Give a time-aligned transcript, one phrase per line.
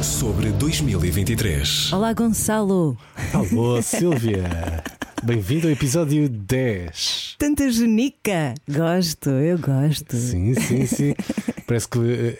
[0.00, 1.92] Sobre 2023.
[1.92, 2.96] Olá, Gonçalo.
[3.34, 4.84] Alô, Silvia.
[5.24, 7.34] Bem-vindo ao episódio 10.
[7.36, 8.54] Tanta genica.
[8.70, 10.14] Gosto, eu gosto.
[10.16, 11.14] Sim, sim, sim.
[11.66, 11.98] Parece que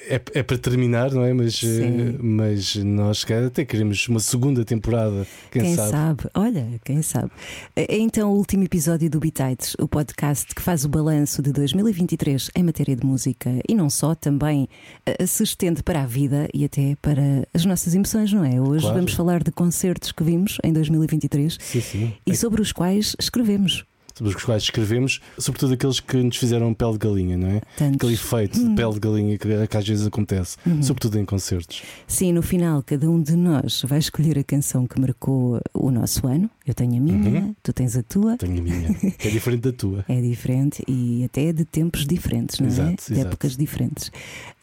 [0.09, 1.33] é, é para terminar, não é?
[1.33, 5.27] Mas, eh, mas nós até queremos uma segunda temporada.
[5.51, 5.91] Quem, quem sabe?
[5.91, 6.25] sabe?
[6.35, 7.31] Olha, quem sabe.
[7.75, 12.51] É então o último episódio do Bitites, o podcast que faz o balanço de 2023
[12.55, 14.69] em matéria de música e não só, também
[15.05, 18.61] eh, se estende para a vida e até para as nossas emoções, não é?
[18.61, 18.97] Hoje Claro.
[18.97, 22.13] vamos falar de concertos que vimos em 2023 Sim, sim.
[22.25, 23.85] e sobre os quais escrevemos.
[24.17, 27.61] Sobre os quais escrevemos, sobretudo aqueles que nos fizeram pele de galinha, não é?
[27.77, 27.97] Tantos.
[27.97, 31.83] Aquele efeito de pele de galinha que, que às vezes acontece, sobretudo em concertos.
[32.07, 36.27] Sim, no final, cada um de nós vai escolher a canção que marcou o nosso
[36.27, 36.49] ano.
[36.67, 37.55] Eu tenho a minha, Uhum.
[37.63, 38.39] tu tens a tua.
[38.39, 40.03] Tenho a minha, que é diferente da tua.
[40.09, 42.71] É diferente e até de tempos diferentes, não é?
[42.71, 43.29] Exato, De exato.
[43.29, 44.11] épocas diferentes.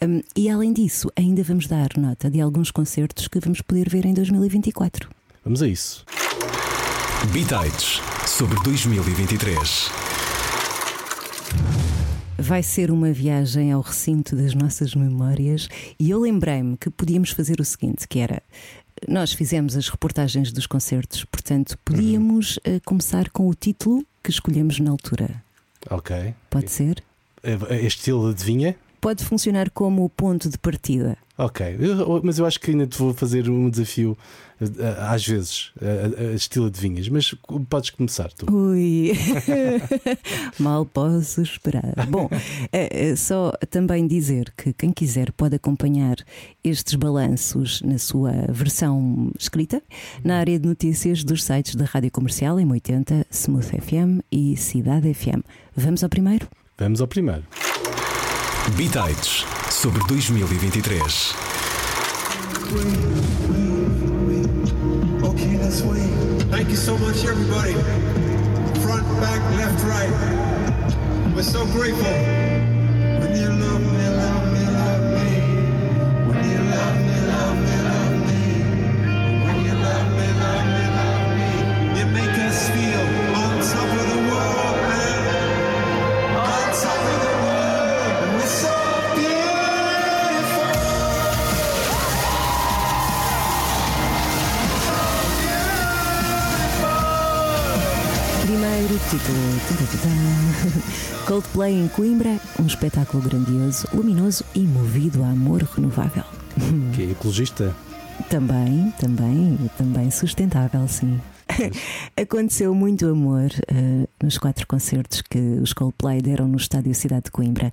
[0.02, 4.04] Hum, e além disso, ainda vamos dar nota de alguns concertos que vamos poder ver
[4.06, 5.10] em 2024.
[5.46, 6.04] Vamos a isso.
[7.32, 9.90] Bitites sobre 2023.
[12.38, 15.68] Vai ser uma viagem ao recinto das nossas memórias
[16.00, 18.42] e eu lembrei-me que podíamos fazer o seguinte, que era
[19.08, 24.80] nós fizemos as reportagens dos concertos, portanto podíamos eh, começar com o título que escolhemos
[24.80, 25.44] na altura.
[25.90, 26.34] Ok.
[26.50, 27.04] Pode ser?
[27.42, 28.76] É, é estilo adivinha?
[29.02, 31.18] Pode funcionar como o ponto de partida.
[31.46, 34.18] Ok, Eu- mas eu acho que ainda te vou fazer um desafio
[34.62, 37.36] eh, eh, às vezes, eh, estilo de vinhas, mas
[37.70, 38.46] podes começar tu.
[38.54, 39.12] Ui,
[40.60, 41.94] mal posso esperar.
[42.08, 42.30] Bom,
[42.72, 46.16] eh, só também dizer que quem quiser pode acompanhar
[46.64, 49.82] estes balanços na sua versão escrita
[50.24, 55.14] na área de notícias dos sites da Rádio Comercial em 80, Smooth FM e Cidade
[55.14, 55.42] FM.
[55.76, 56.48] Vamos ao primeiro?
[56.78, 57.44] Vamos ao primeiro.
[58.72, 61.00] Bitites sobre 2023.
[65.22, 66.10] Okay, let's wait.
[66.50, 67.74] Thank you so much, everybody.
[68.82, 70.10] Front, back, left, right.
[71.36, 72.04] We're so grateful.
[73.20, 73.93] When you love me, love
[101.28, 106.24] Coldplay em Coimbra, um espetáculo grandioso, luminoso e movido a amor renovável.
[106.94, 107.76] Que é ecologista?
[108.30, 111.22] Também, também, também sustentável, sim.
[112.16, 117.32] Aconteceu muito amor eh, nos quatro concertos que os Coldplay deram no Estádio Cidade de
[117.32, 117.72] Coimbra.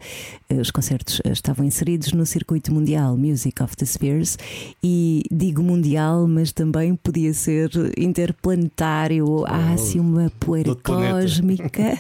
[0.49, 4.39] Eh, os concertos eh, estavam inseridos no circuito mundial Music of the Spheres
[4.83, 9.45] e digo mundial, mas também podia ser interplanetário.
[9.47, 11.99] Há assim uma poeira cósmica.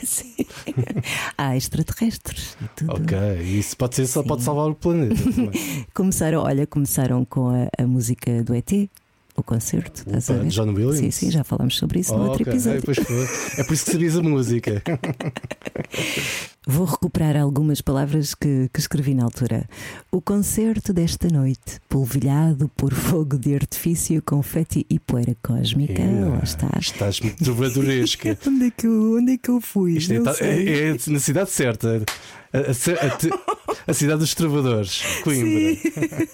[1.37, 2.93] Há extraterrestres e tudo.
[2.95, 5.15] Ok, isso pode ser só pode salvar o planeta.
[5.95, 8.71] Começaram, olha, começaram com a, a música do ET,
[9.41, 10.03] o concerto.
[10.07, 10.49] estás a Opa, ver?
[10.51, 10.99] John Williams?
[10.99, 12.79] Sim, sim, já falámos sobre isso no Oh, outro ok, episódio.
[12.79, 13.61] É.
[13.61, 14.83] É por isso que sabias a música.
[16.67, 19.67] Vou recuperar algumas palavras que, que escrevi na altura.
[20.13, 26.03] O concerto desta noite, polvilhado por fogo de artifício, confete e poeira cósmica.
[26.03, 26.69] Lá está.
[26.79, 28.39] Estás muito trovadoresca.
[28.47, 29.97] Onde é que eu, onde é que eu fui?
[29.97, 32.03] Isto é, é- é na cidade certa.
[32.53, 35.77] A, a a a cidade dos trovadores, Coimbra.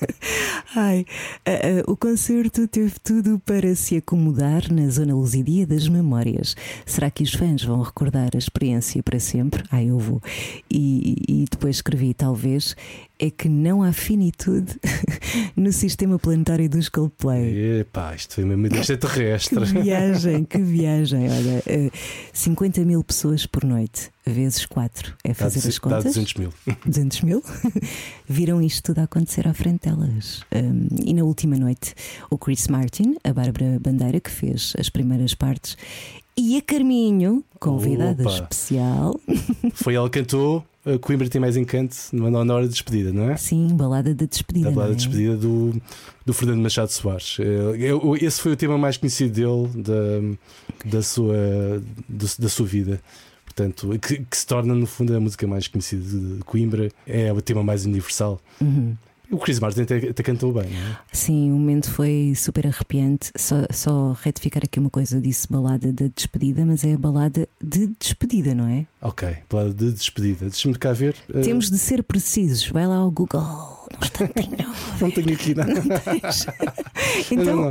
[0.75, 1.07] Ai,
[1.45, 6.57] ah, o concerto teve tudo para se acomodar na zona luzidia das memórias.
[6.85, 9.63] Será que os fãs vão recordar a experiência para sempre?
[9.71, 10.21] Ah, eu vou.
[10.71, 12.77] E, e depois escrevi, talvez,
[13.19, 14.79] é que não há finitude
[15.57, 17.81] no sistema planetário dos Coldplay.
[17.81, 19.65] Epá, isto foi mesmo Que extraterrestre.
[19.65, 21.29] viagem, que viagem.
[21.31, 21.91] Olha, eh,
[22.33, 25.15] 50 mil pessoas por noite, vezes 4.
[25.25, 26.05] É Dá, fazer as duze- dá contas?
[26.15, 26.53] 200 mil.
[26.85, 27.43] 200 mil,
[28.29, 30.43] viram isto tudo a acontecer à frente delas.
[30.55, 31.95] Um, e na última noite,
[32.31, 35.77] o Chris Martin, a Bárbara Bandeira, que fez as primeiras partes,
[36.37, 38.35] e a Carminho, convidada Opa.
[38.35, 39.19] especial,
[39.73, 40.63] Foi ela que cantou
[41.01, 43.37] Coimbra tem mais encanto na na hora de despedida, não é?
[43.37, 44.71] sim, balada da despedida.
[44.71, 45.09] Da balada não de é?
[45.09, 45.83] despedida do,
[46.25, 47.39] do Fernando Machado Soares.
[47.41, 51.83] Eh, Esse foi o tema mais conhecido dele, da, da, sua,
[52.39, 53.01] da sua vida.
[53.45, 56.91] Portanto, que, que se torna, no fundo, a música mais conhecida de Coimbra.
[57.07, 58.39] É o tema mais universal.
[58.61, 58.95] Uhum.
[59.31, 60.97] O Chris Martin até, até cantou bem, não é?
[61.13, 63.33] Sim, o momento foi super arrepiante.
[63.37, 67.91] Só, só retificar aqui uma coisa: disse balada de despedida, mas é a balada de
[68.01, 68.87] despedida, não é?
[69.03, 70.47] Ok, balada de despedida.
[70.47, 71.17] Deixa-me cá ver.
[71.35, 72.69] eh, Temos de ser precisos.
[72.69, 73.41] Vai lá ao Google.
[73.41, 74.57] Num instantinho.
[75.01, 75.73] Não tenho aqui nada.
[77.31, 77.71] então, não,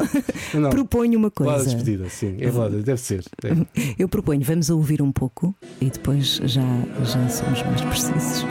[0.53, 0.69] não, não.
[0.69, 1.75] proponho uma Balada de coisa.
[1.75, 2.37] despedida, sim.
[2.39, 3.23] É balada, deve ser.
[3.43, 3.93] É.
[3.99, 6.61] Eu proponho, vamos ouvir um pouco e depois já,
[7.03, 8.45] já somos mais precisos.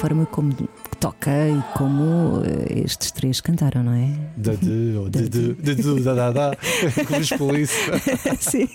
[0.00, 0.54] Forma como
[0.98, 4.08] toca e como eh, estes três cantaram, não é?
[4.34, 6.56] Da de, ou de, de, de, de, da, da, da,
[7.06, 7.92] como os polícia.
[8.40, 8.66] Sim.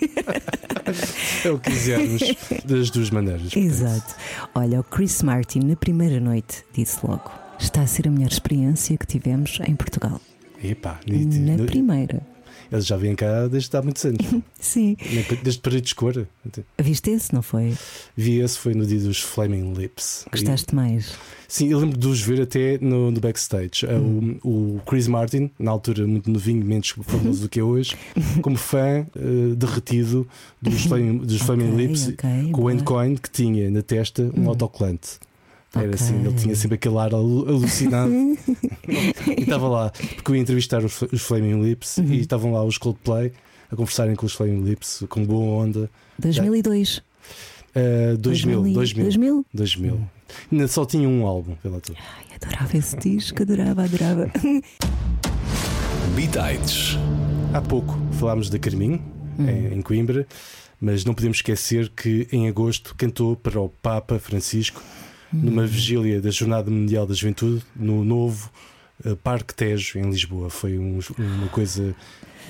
[1.44, 2.22] É o que quisermos,
[2.64, 3.56] das duas maneiras.
[3.56, 4.14] Exato.
[4.54, 8.96] Olha, o Chris Martin, na primeira noite, disse logo: está a ser a melhor experiência
[8.96, 10.20] que tivemos em Portugal.
[10.62, 12.22] Epá, Na primeira.
[12.70, 14.24] Eles já vêm cá desde há muitos anos.
[14.58, 14.96] Sim.
[15.42, 16.26] Desde Paredes de Cor.
[16.78, 17.74] Viste esse, não foi?
[18.16, 20.24] Vi esse, foi no dia dos Flaming Lips.
[20.30, 21.14] Gostaste mais?
[21.48, 23.84] Sim, eu lembro de os ver até no, no backstage.
[23.86, 24.38] Uh, Hum.
[24.42, 27.96] O, o Chris Martin, na altura muito novinho, menos famoso do que é hoje,
[28.42, 30.26] como fã uh, derretido
[30.60, 32.70] dos Flaming, dos Flaming Ok, Lips, ok, com o.
[32.70, 35.18] Endcoin que tinha na testa um autocolante.
[35.76, 35.94] Era Ok.
[35.94, 38.10] assim, ele tinha sempre aquele ar alu- alucinado
[39.28, 42.04] e estava lá, porque eu ia entrevistar os, os Flaming Lips Uhum.
[42.12, 43.32] e estavam lá os Coldplay
[43.70, 45.90] a conversarem com os Flaming Lips com boa onda.
[46.18, 46.98] 2002.
[47.76, 49.46] Uh, 2000, 2000, 2000?
[49.52, 50.00] 2000.
[50.50, 51.98] Ainda só tinha um álbum pela altura.
[52.00, 54.30] Ai, adorava esse disco, adorava, adorava.
[56.14, 56.96] Bitites.
[57.52, 59.00] Há pouco falámos da Carminho,
[59.38, 60.26] em, em Coimbra,
[60.80, 64.82] mas não podemos esquecer que em agosto cantou para o Papa Francisco
[65.32, 68.50] numa vigília da Jornada Mundial da Juventude no novo
[69.04, 70.48] eh, Parque Tejo, em Lisboa.
[70.50, 71.94] Foi um- uma coisa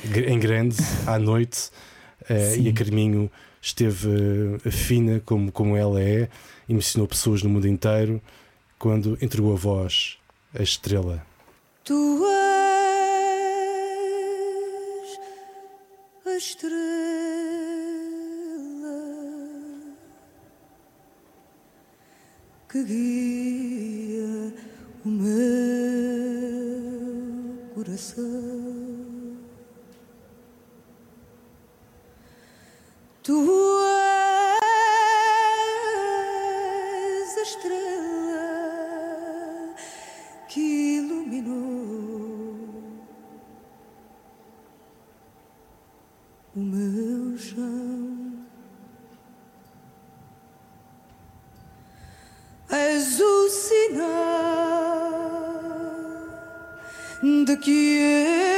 [0.04, 0.76] em grande,
[1.06, 1.70] à noite,
[2.54, 2.62] Sim.
[2.62, 3.30] e a Carminho
[3.60, 4.08] esteve
[4.64, 6.28] eh, fina como, como ela é,
[6.68, 8.20] emocionou pessoas no mundo inteiro
[8.78, 10.18] quando entregou a voz
[10.54, 11.24] à estrela.
[11.84, 11.94] Tu
[15.06, 15.18] és
[16.26, 17.35] a estrela
[22.76, 24.52] que guia
[25.04, 25.32] o meu
[27.74, 28.24] coração.
[33.22, 33.95] Tu
[53.06, 53.94] És o sinal
[57.46, 58.55] de que eu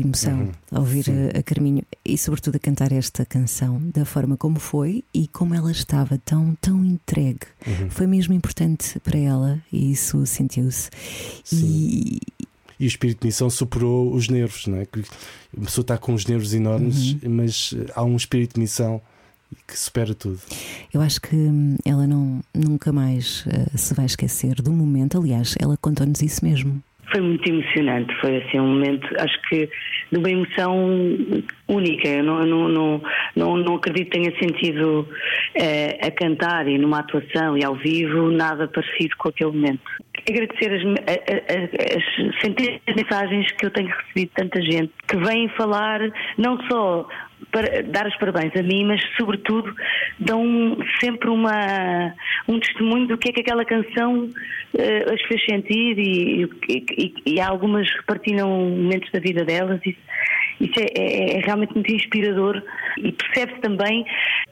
[0.00, 1.12] de emoção Uhum, ao ouvir sim.
[1.36, 5.70] a, Carminho e, sobretudo, a cantar esta canção da forma como foi e como ela
[5.70, 7.40] estava tão, tão entregue.
[7.66, 7.90] Uhum.
[7.90, 10.90] Foi mesmo importante para ela e isso sentiu-se.
[11.52, 12.20] E
[12.80, 14.86] E o espírito de missão superou os nervos, não é?
[14.86, 17.30] Que a pessoa está com os nervos enormes, Uhum.
[17.30, 19.00] mas eh, há um espírito de missão
[19.66, 20.38] que supera tudo.
[20.92, 25.18] eu acho que hum, ela não, nunca mais eh, se vai esquecer do momento.
[25.18, 26.80] Aliás, ela contou-nos isso mesmo.
[27.10, 29.68] Foi muito emocionante, foi assim um momento, acho que
[30.10, 30.74] de uma emoção
[31.66, 32.08] única.
[32.08, 33.02] Eu não, não,
[33.36, 35.08] não, não, acredito que tenha sentido
[35.54, 39.90] eh, a cantar e numa atuação e ao vivo nada parecido com aquele momento.
[40.28, 40.82] Agradecer as,
[41.96, 46.00] as centenas de mensagens que eu tenho recebido de tanta gente que vêm falar
[46.36, 47.08] não só
[47.52, 49.72] para dar os parabéns a mim, mas sobretudo
[50.18, 52.12] dão sempre uma,
[52.48, 54.28] um testemunho do que é que aquela canção
[54.76, 59.80] eh, as fez sentir e, e, e- e algumas partilham momentos da vida delas.
[59.86, 59.98] Isso,
[60.60, 62.60] isso é, é- é realmente muito inspirador
[62.98, 64.04] e percebe-se também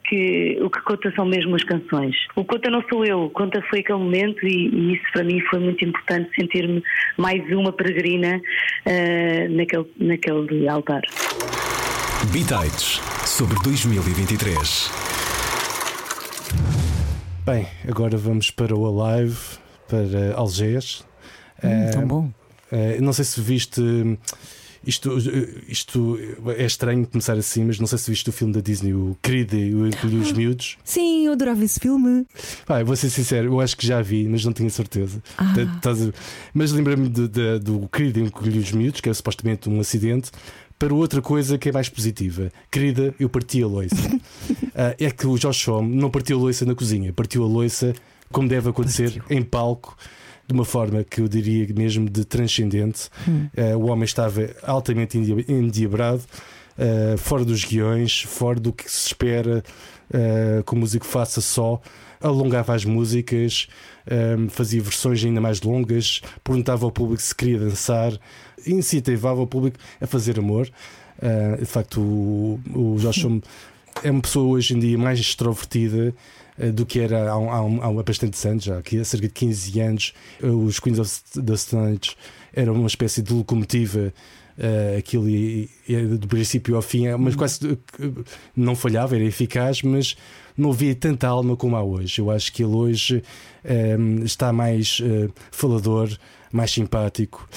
[0.07, 2.15] que o que conta são mesmo as canções.
[2.35, 5.03] O que conta não sou eu, o que conta foi aquele momento e, e isso
[5.13, 6.81] para mim foi muito importante sentir-me
[7.17, 8.41] mais uma peregrina
[8.85, 11.01] eh, naquele, naquele altar.
[12.31, 14.91] Bitites sobre 2023.
[17.45, 19.37] Bem, agora vamos para o Alive,
[19.87, 21.05] para Algés.
[21.63, 22.29] Hum, Eh, tão bom.
[22.71, 23.81] eh, não sei se viste.
[24.87, 25.17] Isto,
[25.67, 26.17] isto
[26.57, 29.57] é estranho começar assim, mas não sei se viste o filme da Disney, o Querida
[29.57, 30.77] e o Encolhi os Miúdos.
[30.83, 32.25] Sim, eu adorava esse filme.
[32.69, 35.21] Eu vou ser sincero, eu acho que já vi, mas não tinha certeza.
[35.37, 35.53] Ah.
[35.81, 35.91] Tá-
[36.53, 40.31] Mas lembra-me do Querida e Encolhi os Miúdos, que é supostamente um acidente,
[40.79, 42.49] para outra coisa que é mais positiva.
[42.71, 43.95] Querida, eu parti a loiça.
[44.79, 47.95] Ah, é que o Josh Homme não partiu a loiça na cozinha, partiu a loiça
[48.31, 49.97] como deve acontecer em palco.
[50.47, 53.09] De uma forma que eu diria mesmo de transcendente.
[53.57, 56.21] Ah, o homem estava altamente endia- endiabrado,
[56.79, 59.61] ah, fora dos guiões, fora do que se espera
[60.13, 61.81] ah, que o músico faça só.
[62.21, 63.67] Alongava as músicas,
[64.09, 68.17] ah, fazia versões ainda mais longas, perguntava ao público se queria dançar,
[68.65, 70.69] incentivava o público a fazer amor.
[71.59, 73.41] De facto, o, o Josh Homme
[74.03, 76.13] é uma pessoa hoje em dia mais extrovertida
[76.73, 79.33] do que era há, um- há, um- há bastantes anos, já aqui há cerca de
[79.33, 80.13] 15 anos.
[80.41, 81.11] Eh, Os Queens of
[81.45, 82.15] the Stone Age
[82.53, 84.13] eram uma espécie de locomotiva.
[84.59, 85.27] eh, aquilo
[86.17, 87.59] do princípio ao fim, mas quase
[87.99, 88.09] eh,
[88.55, 90.17] não falhava, era eficaz, mas
[90.57, 92.19] não havia tanta alma como há hoje.
[92.19, 93.23] Eu acho que ele hoje
[93.63, 96.09] eh, está mais eh, falador,
[96.51, 97.47] mais simpático.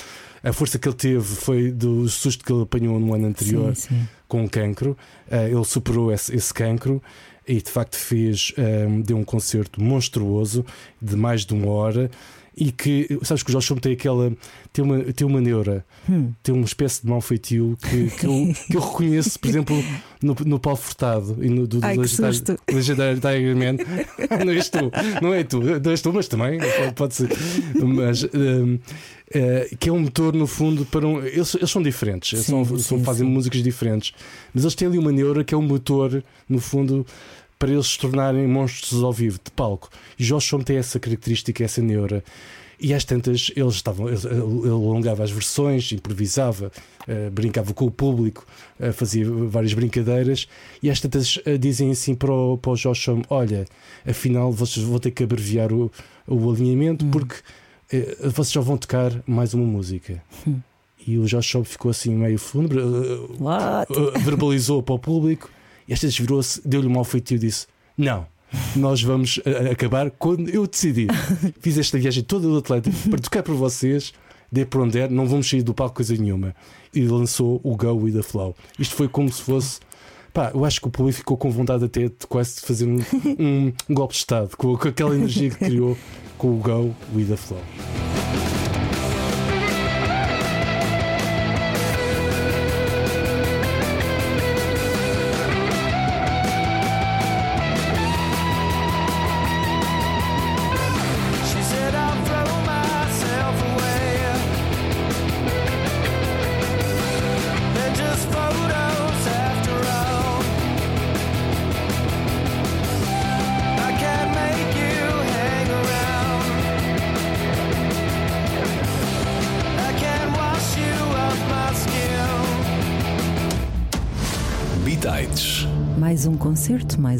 [0.43, 3.89] A força que ele teve foi do susto que ele apanhou no ano anterior Sim,
[3.89, 4.09] sim.
[4.29, 4.95] com cancro.
[5.31, 7.03] Eh, ele superou esse, esse cancro
[7.51, 10.65] e de facto fez, ehm, deu um concerto monstruoso
[11.01, 12.11] de mais de uma hora.
[12.57, 14.31] E que, sabes que o Josh Homme tem aquela,
[14.73, 16.33] tem uma, tem uma neura, Hum.
[16.43, 19.85] tem uma espécie de mau feitio que, que, eu, que eu reconheço, por exemplo,
[20.21, 23.77] no, no Paulo Furtado e no do, do Ai, Legendário- Tiger Man.
[24.45, 24.91] não és tu,
[25.23, 26.59] não é tu, não és tu, mas também
[26.97, 27.29] pode, ser.
[27.83, 28.79] Mas, ehm,
[29.33, 31.25] eh, que é um motor, no fundo, para um.
[31.25, 33.33] Eles, eles são diferentes, Sim, são, sim, são- fazem sim.
[33.33, 34.13] músicas diferentes,
[34.53, 37.07] mas eles têm ali uma neura que é um motor, no fundo,
[37.61, 39.91] para eles se tornarem monstros ao vivo, de palco.
[40.19, 42.25] E Josh Homme tem essa característica, essa neura.
[42.81, 46.73] E às tantas, eles estavam, ele ele alongava as versões, improvisava,
[47.07, 48.47] eh, brincava com o público,
[48.81, 50.49] eh, fazia várias brincadeiras.
[50.83, 53.67] E às tantas eh, dizem assim para o, para o Josh Homme: Olha,
[54.07, 55.93] afinal vocês vão ter que abreviar o,
[56.27, 57.35] o alinhamento porque
[57.93, 60.23] eh, vocês já vão tocar mais uma música.
[61.07, 65.51] E o Josh Homme ficou assim meio uh, verbalizou para o público
[65.93, 67.67] esta vez virou-se, deu-lhe um mau feitio e disse:
[67.97, 68.27] Não,
[68.77, 71.09] nós vamos uh, acabar quando eu decidir.
[71.61, 74.13] Fiz esta viagem toda do Atlântico para tocar para vocês,
[74.51, 76.55] dei para onde der, não vamos sair do palco coisa nenhuma.
[76.95, 78.55] E lançou o Go with the Flow.
[78.79, 79.81] Isto foi como se fosse.
[80.33, 82.99] Pá, eu acho que o público ficou com vontade até de quase de fazer um,
[83.39, 85.97] um- um golpe de Estado com, com aquela energia que criou
[86.39, 87.61] com o Go with the Flow.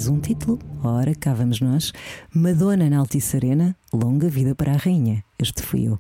[0.01, 0.59] Mais um título.
[0.83, 1.93] Ora, cá vamos nós.
[2.35, 5.25] Madonna na Altice Arena, longa vida para a rainha.
[5.39, 5.99] Este fui eu.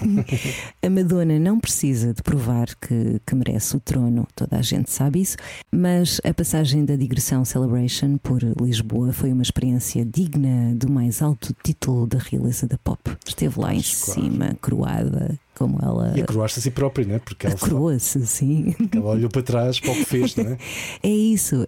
[0.82, 5.20] a Madonna não precisa de provar que, que merece o trono, toda a gente sabe
[5.20, 5.36] isso,
[5.72, 11.54] mas a passagem da digressão Celebration por Lisboa foi uma experiência digna do mais alto
[11.64, 13.00] título da realeza da pop.
[13.26, 16.12] Esteve lá em cima, coroada, como ela.
[16.14, 17.18] E a coroar-se a si própria, né?
[17.18, 18.74] porque ela, Coroa-se, sim.
[18.94, 20.58] ela olhou para trás para o que fez, não é?
[21.02, 21.66] É isso.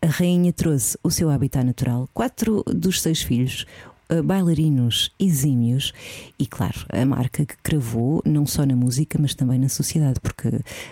[0.00, 3.66] A rainha trouxe o seu habitat natural, quatro dos seis filhos.
[4.24, 5.92] Bailarinos exímios
[6.38, 10.48] e, claro, a marca que cravou não só na música, mas também na sociedade, porque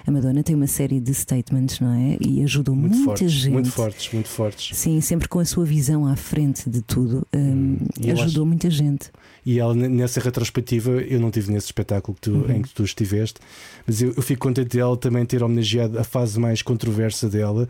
[0.06, 2.16] a Madonna tem uma série de statements, não é?
[2.20, 3.52] E ajudou Muito muita fortes, gente.
[3.52, 4.76] muito fortes, muito fortes.
[4.76, 8.46] Sim, sempre com a sua visão à frente de tudo, um, Hum, eu ajudou acho-
[8.46, 9.10] muita gente.
[9.44, 12.50] E ela, nessa retrospectiva, eu não tive nesse espetáculo que tu- Uhum.
[12.56, 13.40] em que tu estiveste,
[13.86, 17.68] mas eu, eu fico contente dela também ter homenageado a fase mais controversa dela,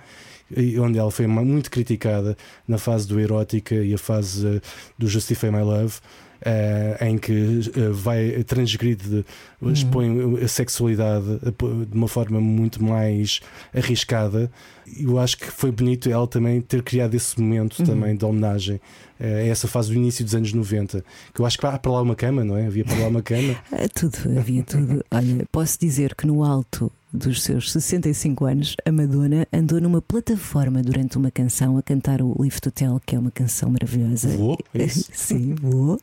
[0.81, 2.37] onde ela foi muito criticada
[2.69, 4.61] na fase do erótica e a fase eh,
[4.99, 5.95] do Justify My Love.
[6.43, 7.33] eh, em que
[7.75, 9.25] eh, vai transgride,
[9.61, 9.73] Uhum.
[9.73, 11.25] expõe a sexualidade
[11.91, 13.41] de uma forma muito mais
[13.75, 14.51] arriscada.
[15.01, 17.87] Eu acho que foi bonito ela também ter criado esse momento Uhum.
[17.87, 18.79] também de homenagem
[19.19, 21.03] eh, a essa fase do início dos anos 90.
[21.35, 22.67] Que eu acho que há para lá uma cama, não é?
[22.67, 23.57] Havia para lá uma cama.
[23.73, 25.03] Ah, Tudo, havia tudo.
[25.11, 30.83] Olha, posso dizer que no alto dos seus 65 anos, a Madonna andou numa plataforma
[30.83, 34.29] durante uma canção a cantar o Lift Hotel, que é uma canção maravilhosa.
[34.29, 35.09] Voou, é isso?
[35.13, 35.99] Sim, voou.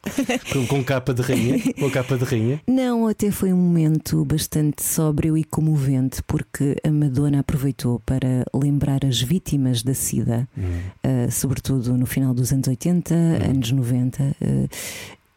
[0.52, 1.74] com, com capa de rainha.
[1.80, 2.62] Com capa de rainha.
[2.68, 9.06] Não, até foi um momento bastante sóbrio e comovente, porque a Madonna aproveitou para lembrar
[9.06, 14.70] as vítimas da SIDA, uh, sobretudo no final dos anos 80, anos 90, uh,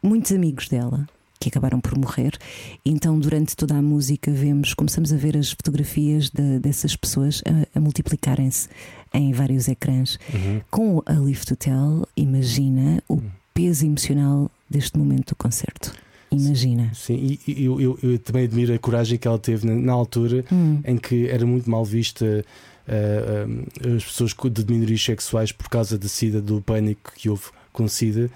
[0.01, 1.07] muitos amigos dela
[1.39, 2.37] que acabaram por morrer.
[2.85, 7.77] Então, durante toda a música, vemos, começamos a ver as fotografias de- dessas pessoas a,
[7.77, 8.69] a multiplicarem-se
[9.13, 10.17] em vários ecrãs.
[10.33, 10.61] Uhum.
[10.69, 13.21] Com a Lift Hotel, imagina o
[13.53, 15.93] peso emocional deste momento do concerto.
[16.29, 16.91] Imagina.
[16.93, 20.43] Sim, e eu, eu- eu também admiro a coragem que ela teve na, na altura
[20.51, 20.81] Hum.
[20.85, 22.43] em que era muito mal vista
[22.87, 23.45] eh,
[23.85, 27.87] eh, as pessoas de minorias sexuais por causa da SIDA, do pânico que houve com
[27.87, 28.29] SIDA,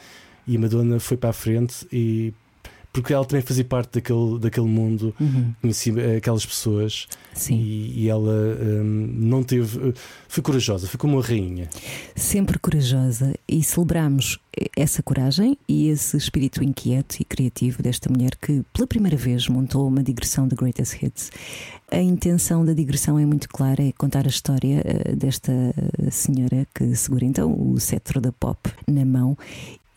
[0.47, 2.33] e Madonna foi para a frente e
[2.93, 5.53] porque ela também fazia parte daquele, daquele mundo, Uhum.
[5.61, 7.55] conhecia eh, aquelas pessoas Sim.
[7.55, 8.31] e, e ela
[8.61, 9.89] hum, não teve.
[9.89, 9.93] eh,
[10.27, 11.69] Foi corajosa, foi como uma rainha.
[12.15, 14.39] sempre corajosa e celebramos
[14.75, 19.87] essa coragem e esse espírito inquieto e criativo desta mulher que pela primeira vez montou
[19.87, 21.31] uma digressão de Greatest Hits.
[21.89, 25.51] A intenção da digressão é muito clara, é contar a história eh, desta
[26.09, 29.37] senhora que segura então o cetro da pop na mão.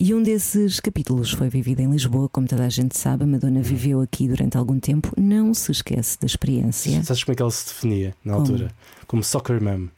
[0.07, 3.63] E um desses capítulos foi vivido em Lisboa, como toda a gente sabe, a Madonna
[3.63, 7.03] viveu aqui durante algum tempo, não se esquece da experiência.
[7.03, 8.45] Sabes como é que ela se definia na Como?
[8.45, 8.71] altura?
[9.07, 9.89] Como soccer mom.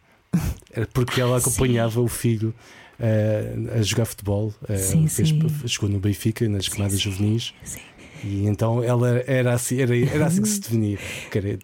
[0.73, 2.55] Era porque ela acompanhava o filho
[3.01, 4.55] eh, a jogar futebol.
[4.69, 5.41] eh, Sim, sim.
[5.67, 7.53] Chegou no Benfica, nas camadas juvenis.
[7.65, 7.81] Sim.
[8.23, 10.99] E então ela era assim, era, era assim que se definia.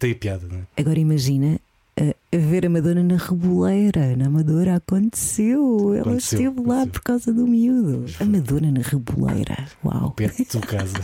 [0.00, 0.62] Tem piada, não é?
[0.80, 1.60] Agora imagina uh,
[1.96, 4.16] a ver a Madonna na Reboleira.
[4.16, 5.92] Na Amadora aconteceu.
[5.94, 6.92] Ela Aconteceu, esteve lá aconteceu.
[6.92, 8.06] por causa do miúdo.
[8.18, 9.68] A Madonna na Reboleira.
[9.84, 10.10] Uau.
[10.12, 10.94] Perto do casa.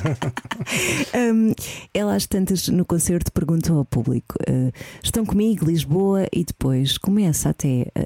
[1.14, 1.52] Um,
[1.94, 4.72] ela às tantas no concerto perguntou ao público: uh,
[5.02, 6.26] estão comigo, Lisboa?
[6.32, 8.04] E depois começa até a,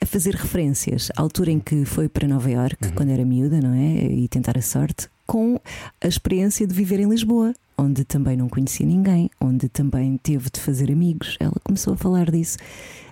[0.00, 3.72] a fazer referências à altura em que foi para Nova York, quando era miúda, não
[3.74, 4.04] é?
[4.04, 5.60] E tentar a sorte, com
[6.00, 10.60] a experiência de viver em Lisboa, onde também não conhecia ninguém, onde também teve de
[10.60, 11.36] fazer amigos.
[11.40, 12.58] Ela começou a falar disso.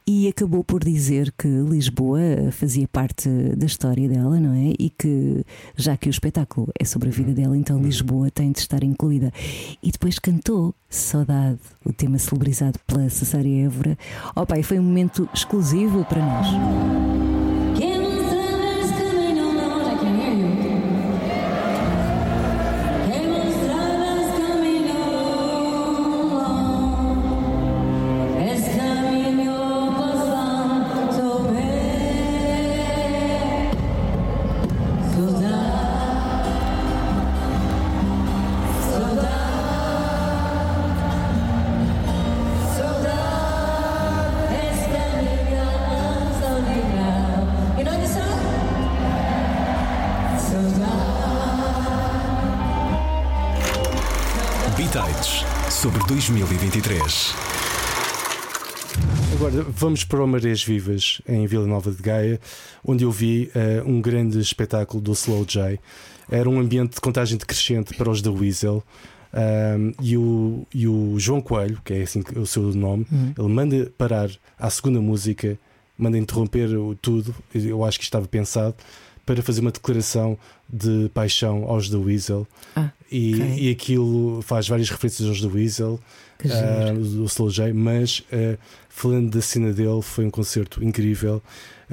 [0.05, 4.75] E acabou por dizer que Lisboa fazia parte da história dela, não é?
[4.77, 5.45] E que,
[5.77, 9.33] já que o espetáculo é sobre a vida dela, então Lisboa tem de estar incluída.
[9.81, 13.97] E depois cantou Saudade, o tema celebrizado pela Cesária Évora.
[14.35, 17.32] Oh pai, foi um momento exclusivo para nós.
[54.93, 57.35] Bitites sobre 2023.
[59.33, 62.39] Agora vamos para o Marés Vivas, em Vila Nova de Gaia,
[62.85, 65.81] onde eu vi eh, um grande espetáculo do Slow J.
[66.31, 68.85] Era um ambiente de contagem decrescente para os da Weasel.
[69.33, 73.07] Ahm, e, o, e o João Coelho, que é assim que- o seu nome,
[73.39, 74.29] ele manda parar
[74.59, 75.59] à segunda música,
[75.97, 77.35] manda interromper o tudo.
[77.55, 78.75] Eu acho que estava pensado
[79.25, 80.37] para fazer uma declaração
[80.69, 82.47] de paixão aos da Weasel.
[82.75, 83.57] Ah, E, ok.
[83.59, 86.01] e aquilo faz várias referências aos da Weasel.
[86.45, 88.59] Ah, do Slow J, mas ah,
[88.89, 91.41] falando da cena dele, foi um concerto incrível.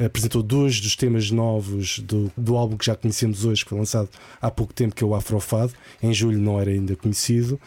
[0.04, 4.10] apresentou dois dos temas novos do, do álbum que já conhecemos hoje, que foi lançado
[4.42, 5.74] há pouco tempo, que é o Afrofado.
[6.02, 7.60] Em julho não era ainda conhecido.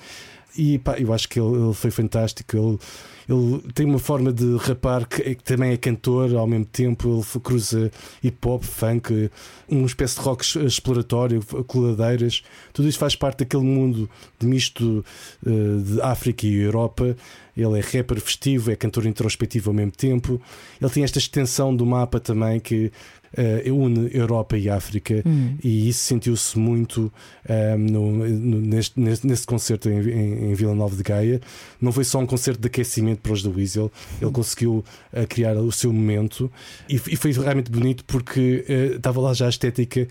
[0.57, 2.57] e pá, eu acho que ele, ele foi fantástico.
[2.57, 2.79] Ele,
[3.28, 7.08] ele tem uma forma de rapar que, que também é cantor ao mesmo tempo.
[7.08, 7.90] Ele cruza
[8.22, 9.30] hip hop, funk,
[9.68, 12.42] uma espécie de rock exploratório, coladeiras.
[12.72, 14.08] Tudo isso faz parte daquele mundo
[14.38, 15.04] de misto
[15.46, 15.50] eh,
[15.85, 17.16] de África e Europa.
[17.56, 20.40] Ele é rapper festivo, é cantor introspectivo ao mesmo tempo.
[20.80, 22.90] Ele tem esta extensão do mapa também que
[23.37, 25.23] eh, une Europa e África
[25.62, 27.12] e isso sentiu-se muito
[27.49, 31.40] eh, no- no- neste, neste, nesse concerto em, em, em Vila Nova de Gaia.
[31.81, 33.90] Não foi só um concerto de aquecimento para os da Weasel,
[34.21, 36.51] ele conseguiu eh, criar o seu momento
[36.88, 40.07] e, e foi realmente bonito porque eh, estava lá já a estética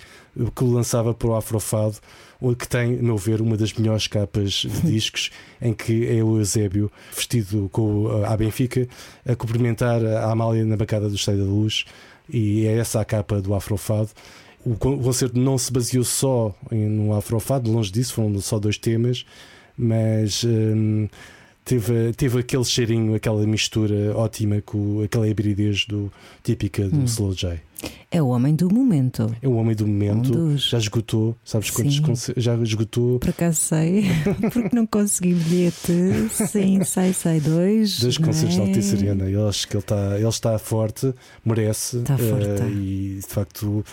[0.56, 1.98] que o lançava para o Afrofado,
[2.58, 5.30] que tem, a meu ver, uma das melhores capas de discos,
[5.62, 8.88] em que é o Eusébio vestido com a Benfica
[9.28, 11.84] a cumprimentar a Amália na bancada do Estádio da Luz,
[12.32, 14.10] e é essa a capa do Afrofado.
[14.65, 18.78] O con- o concerto não se baseou só no Afrofado, longe disso, foram só dois
[18.78, 19.26] temas,
[19.78, 21.08] mas hum,
[21.65, 26.12] teve, teve aquele cheirinho, aquela mistura ótima com aquela hibridez do,
[26.43, 27.60] típica do Slow J.
[28.12, 29.34] É o homem do momento.
[29.41, 33.30] É o homem do momento, Um dos- já esgotou, sabes quantos conce- já esgotou Por
[33.30, 34.04] acaso sei,
[34.54, 35.91] porque não consegui bilhete.
[36.30, 38.00] Sim, sai, sai dois.
[38.02, 38.62] dois concertos é?
[38.62, 39.24] de Altice Arena.
[39.30, 41.12] Eu acho que ele está, ele está forte,
[41.43, 41.97] merece.
[42.00, 42.67] Está forte, tá.
[42.67, 43.84] e de facto.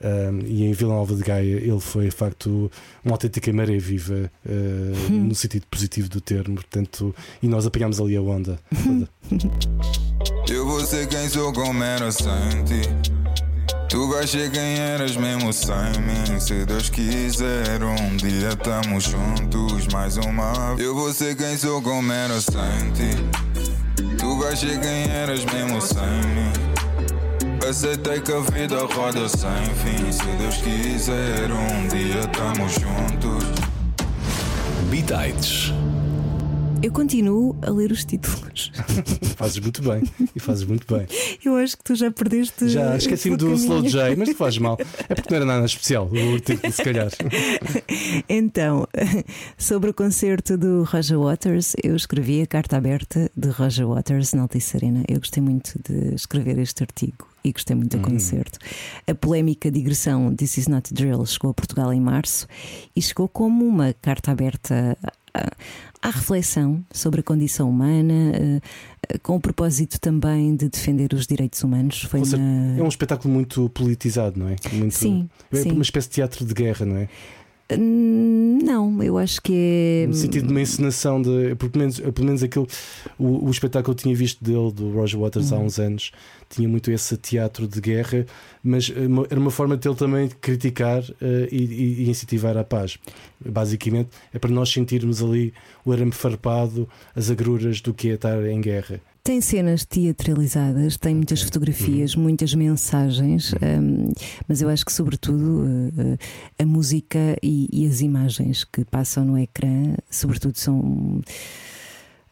[0.00, 2.70] Eh, e em Vila Nova de Gaia ele foi de facto
[3.04, 5.24] uma autêntica maré viva Hum.
[5.28, 8.58] no sentido positivo do termo, portanto, e nós apanhámos ali a onda.
[10.48, 12.28] Eu vou ser quem sou como era sem
[12.64, 12.88] ti.
[13.88, 16.40] Tu vais ser quem eras mesmo sem mim.
[16.40, 20.80] Se Deus quiser, um dia tamo juntos mais uma vez.
[20.86, 24.16] Eu vou ser quem sou como era sem ti.
[24.18, 26.65] Tu vais ser quem eras mesmo sem mim.
[27.68, 30.12] Aceitei que a vida roda sem fim.
[30.12, 33.44] Se Deus quiser, um dia tamo juntos.
[34.88, 35.72] Bitites.
[36.82, 38.70] Eu continuo a ler os títulos.
[39.36, 40.02] fazes muito bem
[40.34, 41.06] e fazes muito bem.
[41.44, 42.68] Eu acho que tu já perdeste.
[42.68, 43.82] Já esqueci-me do Slow.
[43.82, 44.76] J, mas não faz mal.
[45.08, 46.08] É porque não era nada especial.
[46.12, 47.10] O artigo, se calhar.
[48.28, 48.86] Então,
[49.56, 54.42] sobre o concerto do Roger Waters, eu escrevi a carta aberta de Roger Waters na
[54.42, 55.02] Altice Arena.
[55.08, 58.58] Eu gostei muito de escrever este artigo e gostei muito do concerto.
[59.06, 62.46] A polémica digressão This Is Not Drill chegou a Portugal em março
[62.94, 64.98] e chegou como uma carta aberta
[66.02, 68.60] à, reflexão sobre a condição humana, eh,
[69.08, 72.02] eh, com o propósito também de defender os direitos humanos.
[72.02, 72.78] Foi seja, na...
[72.78, 74.56] É um espetáculo muito politizado, não é?
[74.72, 75.72] Muito, Sim, é sim.
[75.72, 77.08] uma espécie de teatro de guerra, não é?
[77.72, 79.52] Hum, Não, eu acho que
[80.04, 80.06] é.
[80.06, 81.54] No sentido de uma encenação de.
[81.56, 82.66] Pelo menos, pelo menos aquilo.
[83.18, 85.58] O, o espetáculo que eu tinha visto dele, do Roger Waters, Uhum.
[85.58, 86.12] há uns anos,
[86.48, 88.24] tinha muito esse teatro de guerra,
[88.62, 91.02] mas eh, uma- era uma forma dele também criticar
[91.50, 92.98] e, e- e incentivar a paz.
[93.44, 95.52] Basicamente, é para nós sentirmos ali
[95.84, 99.00] o arame farpado, as agruras do que é estar em guerra.
[99.26, 102.22] Tem cenas teatralizadas, tem muitas fotografias, Uhum.
[102.22, 104.12] muitas mensagens, hum,
[104.46, 106.18] mas eu acho que, sobretudo, uh, uh,
[106.60, 111.20] a música e, e as imagens que passam no ecrã, sobretudo, são.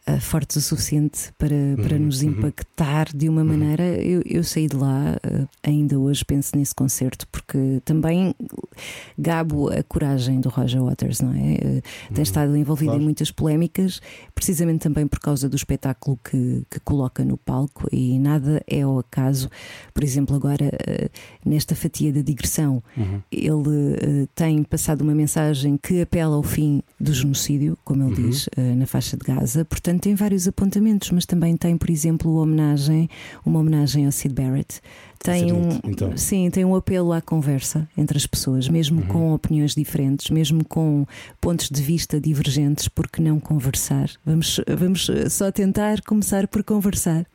[0.09, 2.29] Uh, Fortes o suficiente para, para Uhum, nos uhum.
[2.31, 3.83] impactar de uma maneira.
[3.83, 8.33] Eu, eu saí de lá, uh, ainda hoje penso nesse concerto, porque também
[9.17, 11.79] gabo a coragem do Roger Waters, não é?
[11.79, 13.01] Uh, Tem estado envolvido claro.
[13.01, 14.01] em muitas polémicas,
[14.33, 18.99] precisamente também por causa do espetáculo que, que coloca no palco, e nada é ao
[18.99, 19.49] acaso.
[19.93, 21.09] Por exemplo, agora, eh,
[21.45, 23.21] nesta fatia da digressão, Uhum.
[23.31, 28.29] ele eh, tem passado uma mensagem que apela ao fim do genocídio, como ele Uhum.
[28.29, 29.63] diz, eh, na faixa de Gaza.
[29.65, 33.09] Portanto, tem vários apontamentos, mas também tem, por exemplo, uma homenagem,
[33.45, 34.81] uma homenagem ao Sid Barrett.
[35.19, 36.15] Tem um, então.
[36.15, 39.07] sim, tem um apelo à conversa entre as pessoas, mesmo Uhum.
[39.07, 41.05] com opiniões diferentes, mesmo com
[41.41, 44.07] pontos de vista divergentes, porque não conversar?
[44.23, 47.25] Vamos, vamos só tentar começar por conversar.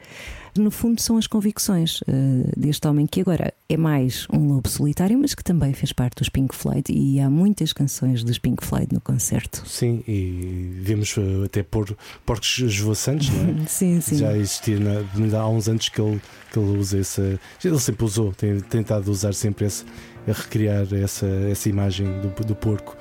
[0.57, 5.19] No fundo, são as convicções eh, deste homem que agora é mais um lobo solitário,
[5.19, 8.93] mas que também fez parte dos Pink Floyd e há muitas canções dos Pink Floyd
[8.93, 9.63] no concerto.
[9.67, 13.67] Sim, e vemos eh, até pôr porcos esvoaçantes, não é?
[13.69, 14.17] Sim, sim.
[14.17, 16.21] Já existia na, há uns anos que ele,
[16.53, 17.39] que ele usa essa.
[17.65, 19.85] Ele sempre usou, tem tentado usar sempre esse,
[20.27, 22.97] a recriar essa, essa imagem do, do porco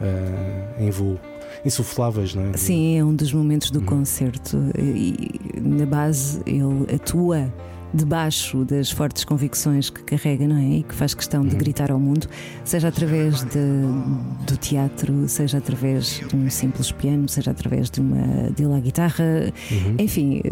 [0.00, 1.18] eh, em voo.
[1.64, 2.56] Insufláveis, não é?
[2.56, 3.86] Sim, é um dos momentos do Uhum.
[3.86, 7.52] concerto e na base ele atua
[7.96, 10.78] debaixo das fortes convicções que carrega, não é?
[10.78, 11.58] E que faz questão de Uhum.
[11.58, 12.26] gritar ao mundo,
[12.64, 18.50] seja através de- do teatro, seja através de um simples piano, seja através de uma
[18.50, 19.24] dele à guitarra,
[19.70, 19.94] Uhum.
[20.00, 20.42] enfim,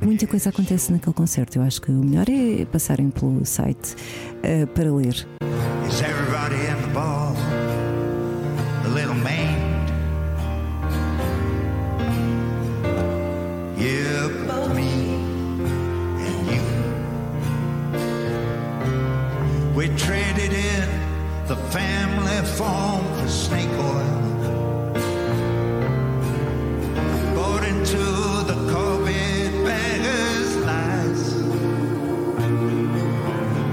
[0.00, 1.58] muita coisa acontece naquele concerto.
[1.58, 3.96] Eu acho que o melhor é passarem pelo site
[4.44, 5.26] eh, para ler.
[5.88, 7.34] Is everybody in the ball?
[8.84, 9.77] The little man.
[19.78, 20.88] We traded in
[21.46, 24.92] the family farm for snake oil.
[27.36, 28.02] Bought into
[28.50, 31.22] the COVID beggars' lies.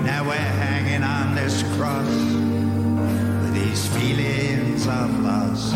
[0.06, 2.16] Now we're hanging on this cross
[3.42, 5.74] with these feelings of loss.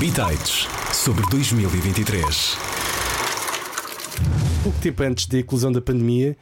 [0.00, 2.77] Bitites sobre 2023.
[4.80, 6.36] Tempo antes da eclosão da pandemia,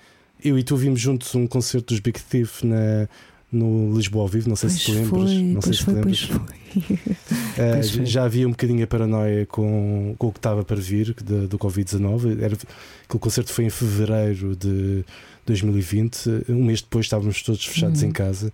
[0.45, 3.09] eu e tu vimos juntos um concerto dos Big Thief na,
[3.51, 4.49] no Lisboa ao vivo.
[4.49, 5.31] Não sei se te Pois lembras.
[5.33, 6.29] foi, não sei pois se te foi, lembras.
[7.57, 8.07] pois Pois foi.
[8.07, 11.59] já havia um bocadinho a paranoia com, com o que estava para vir de- do
[11.59, 12.43] Covid-19.
[12.43, 15.03] Era- Aquele concerto foi em fevereiro de
[15.47, 16.45] 2020.
[16.51, 18.53] Um mês depois estávamos todos fechados em casa.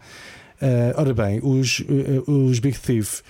[0.61, 3.21] Ah, ora bem, os, eh, os Big Thief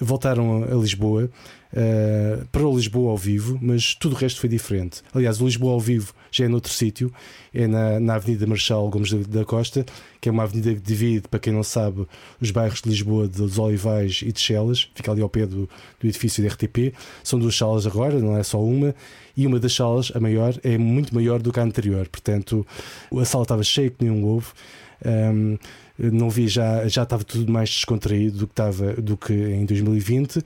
[0.00, 1.28] voltaram a, a Lisboa.
[1.72, 5.02] Eh, para o Lisboa ao vivo, mas tudo o resto foi diferente.
[5.12, 7.12] Aliás, o Lisboa ao vivo já é noutro sítio,
[7.52, 9.84] é na, na Avenida Marechal Gomes da, da Costa,
[10.20, 12.06] que é uma avenida que divide, para quem não sabe,
[12.40, 15.68] os bairros de Lisboa, dos Olivais e de Chelas, fica ali ao pé do,
[16.00, 16.94] do edifício da RTP.
[17.22, 18.94] São duas salas agora, não é só uma,
[19.36, 22.66] e uma das salas, a maior, é muito maior do que a anterior, portanto,
[23.14, 24.52] a sala estava cheia que nem um ovo.
[25.04, 25.56] Ahm,
[25.98, 30.42] não vi já já estava tudo mais descontraído do que estava do que em 2020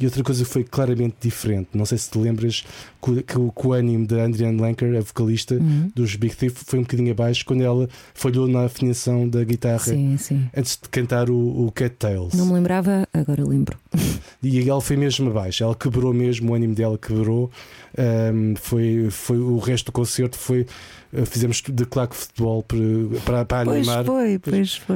[0.00, 2.64] e outra coisa foi claramente diferente não sei se te lembras
[3.00, 5.90] que, o- que o, que o ânimo da Andriane Lenker a vocalista Uhum.
[5.94, 10.16] dos Big Thief foi um bocadinho abaixo quando ela falhou na afinação da guitarra Sim,
[10.16, 10.48] sim.
[10.56, 13.78] antes de cantar o, o Cat Tails Não me lembrava, agora lembro.
[14.42, 17.50] e ela foi mesmo abaixo, ela quebrou mesmo, o ânimo dela quebrou.
[17.96, 20.66] Ahm, foi, foi o resto do concerto foi
[21.12, 22.78] eh, fizemos tudo de claque futebol para,
[23.24, 24.04] para, para Pois animar.
[24.04, 24.95] foi, pois foi.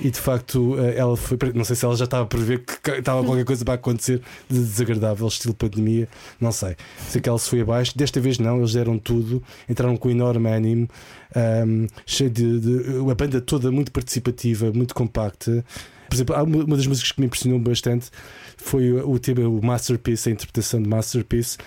[0.00, 1.36] E de facto, eh, ela foi.
[1.54, 4.58] Não sei se ela já estava a prever que estava qualquer coisa para acontecer de
[4.58, 6.08] desagradável, estilo pandemia,
[6.40, 6.76] não sei.
[7.08, 7.96] Sei que ela se foi abaixo.
[7.96, 10.88] Desta vez não, eles deram tudo, entraram com enorme ânimo,
[11.34, 12.70] ahm, cheio de, de.
[12.98, 15.64] Uma banda toda muito participativa, muito compacta.
[16.08, 18.08] Por exemplo, uma, das músicas que me impressionou bastante
[18.56, 21.58] foi o, tema, o Masterpiece, a interpretação de Masterpiece,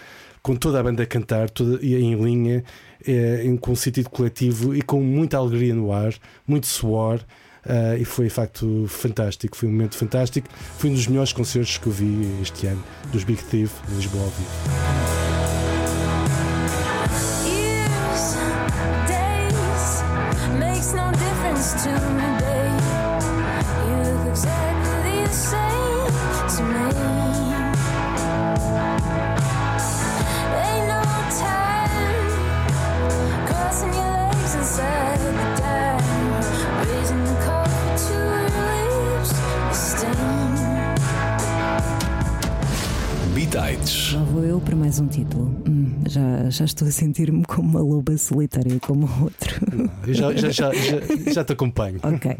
[0.42, 2.64] com toda a banda a cantar, toda, em linha,
[3.08, 6.14] em- com sentido coletivo e com muita alegria no ar,
[6.48, 7.20] muito suor.
[7.66, 10.48] Ah, e foi de facto fantástico, foi um momento fantástico.
[10.78, 14.24] Foi um dos melhores concertos que eu vi este ano, dos Big Thief de Lisboa
[14.24, 15.61] ao vivo.
[46.52, 49.60] Já, estou a sentir-me como uma loba solitária, como o outro.
[50.06, 52.00] Eu já, já, já, já, já te acompanho.
[52.04, 52.38] Ok.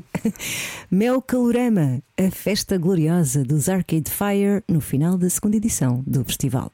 [0.90, 6.72] Mel Calorama, a festa gloriosa dos Arcade Fire no final da segunda edição do festival.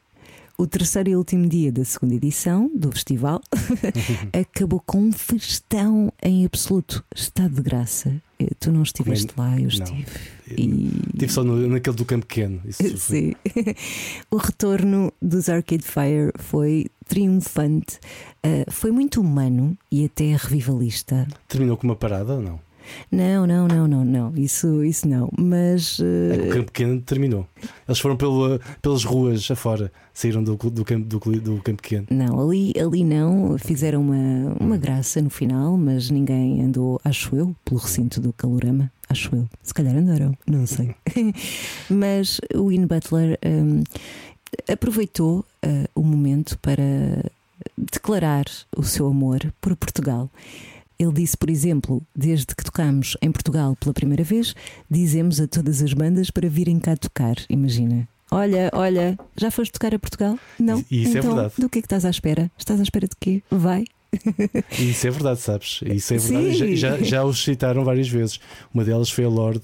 [0.58, 3.40] O terceiro e último dia da segunda edição do festival
[4.34, 8.16] acabou com um festão em absoluto estado de graça.
[8.40, 9.68] Eh, Tu não estiveste lá, eu Não.
[9.68, 10.06] estive.
[10.58, 10.90] E...
[11.14, 12.60] Estive só no- naquele do campo pequeno.
[12.74, 13.34] Foi- Sim.
[14.32, 18.00] o retorno dos Arcade Fire foi triunfante,
[18.44, 21.28] eh, foi muito humano e até revivalista.
[21.48, 22.68] Terminou com uma parada ou não?
[23.12, 24.34] Não, não, não, não, não.
[24.36, 25.30] Isso, isso não.
[25.38, 27.48] Mas eh, É que o campo pequeno terminou.
[27.88, 28.18] Eles foram
[28.82, 32.08] pelas ruas afora, saíram do, do, campo, do, do campo pequeno.
[32.10, 33.58] não, ali, ali não.
[33.58, 38.92] Fizeram uma, uma graça no final, mas ninguém andou, acho eu, pelo recinto do Calorama.
[39.10, 39.48] Acho eu.
[39.64, 40.94] Se calhar andaram, não sei.
[41.90, 43.82] mas o Ian Butler hum,
[44.72, 46.84] aproveitou eh, o momento para
[47.78, 50.30] declarar o seu amor por Portugal.
[51.00, 54.56] Ele disse, por exemplo, desde que tocamos em Portugal pela primeira vez,
[54.90, 57.36] dizemos a todas as bandas para virem cá tocar.
[57.50, 58.08] Imagina.
[58.32, 60.38] Olha, olha, já foste tocar a Portugal?
[60.60, 60.84] Não?
[60.92, 61.54] E isso é então, verdade.
[61.58, 62.52] do que é que estás à espera?
[62.58, 63.42] Estás à espera de quê?
[63.50, 63.86] Vai.
[64.72, 65.82] Isso é verdade, sabes?
[65.86, 66.76] Isso é verdade.
[66.76, 68.40] Já, já, já os citaram várias vezes.
[68.74, 69.64] Uma delas foi a Lorde.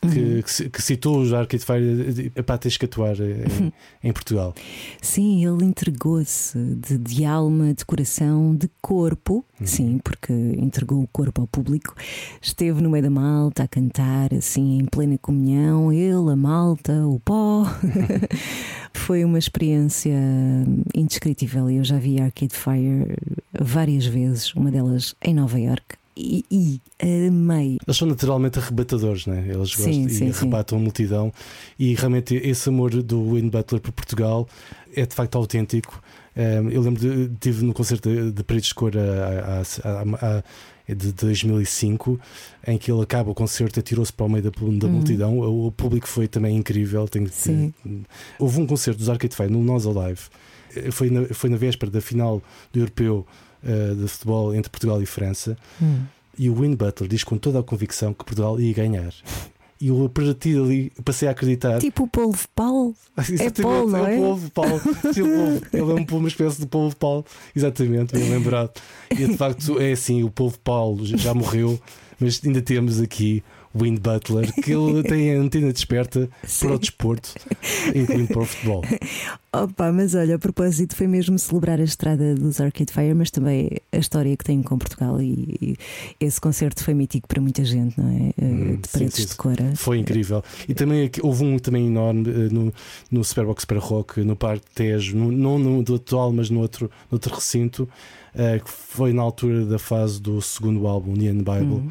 [0.00, 0.42] Que, Uhum.
[0.42, 3.70] que que citou os Arcade Fire para tens que atuar em,
[4.02, 4.54] em Portugal.
[5.02, 11.42] Sim, ele entregou-se de, de alma, de coração, de corpo, sim, porque entregou o corpo
[11.42, 11.94] ao público.
[12.40, 17.20] Esteve no meio da malta a cantar, assim, em plena comunhão, ele, a malta, o
[17.20, 17.66] pó.
[18.94, 20.16] Foi uma experiência
[20.94, 21.68] indescritível.
[21.68, 23.16] Eu já vi Arcade Fire
[23.52, 25.99] várias vezes, uma delas em Nova York.
[26.22, 27.78] E, e amei.
[27.86, 29.44] Eles são naturalmente arrebatadores, né?
[29.48, 30.30] eles Sim, gostam sim, e sim.
[30.30, 31.32] arrebatam a multidão.
[31.78, 34.46] E realmente esse amor do Wayne Butler por Portugal
[34.94, 36.02] é de facto autêntico.
[36.70, 40.44] Eu lembro de estive no concerto de, de Paredes de Cor a- a- a- a-
[40.94, 42.18] de 2005,
[42.66, 44.92] em que ele acaba o concerto, atirou-se para o meio da, da Uhum.
[44.92, 45.38] multidão.
[45.38, 47.06] O, o público foi também incrível.
[47.06, 47.72] Que- Sim.
[48.38, 50.20] Houve um concerto dos Arcade Fire no Nós Alive.
[50.92, 53.26] Foi na, foi na véspera da final do Europeu
[53.64, 55.56] eh, de futebol entre Portugal e França.
[55.80, 56.00] Hum.
[56.38, 59.12] E o Win Butler diz com toda a convicção que Portugal ia ganhar.
[59.80, 61.78] E eu, a partir dali, passei a acreditar.
[61.80, 62.94] Tipo o polvo Paulo.
[63.18, 64.16] Exatamente, Paulo, não é?
[64.16, 64.80] o polvo Paulo.
[64.80, 65.62] Polvo.
[65.72, 65.82] Ele é
[66.14, 67.24] um- uma espécie de polvo Paulo.
[67.56, 68.72] Exatamente, bem lembrado.
[69.10, 71.80] E de facto é assim: o polvo Paulo já morreu,
[72.18, 73.42] mas ainda temos aqui
[73.72, 76.28] o Win Butler, que ele tem a antena desperta
[76.60, 77.34] para o desporto,
[77.94, 78.82] incluindo para o futebol.
[79.52, 83.68] Opa, mas olha, a propósito, foi mesmo celebrar a estrada dos Arcade Fire, mas também
[83.90, 85.20] a história que tenho com Portugal.
[85.20, 85.76] E, e
[86.24, 88.28] esse concerto foi mítico para muita gente, não é?
[88.38, 89.26] Eh, Hum, de sim, paredes sim.
[89.26, 89.72] de cora.
[89.74, 90.42] Foi incrível.
[90.68, 92.72] E também houve um também enorme eh, no,
[93.10, 96.86] no Superbox para Rock, no Parque Tejo, no- não no do atual, mas no outro,
[97.10, 97.88] no outro recinto,
[98.34, 101.64] eh, que foi na altura da fase do segundo álbum, Neon Bible.
[101.64, 101.90] Uhum.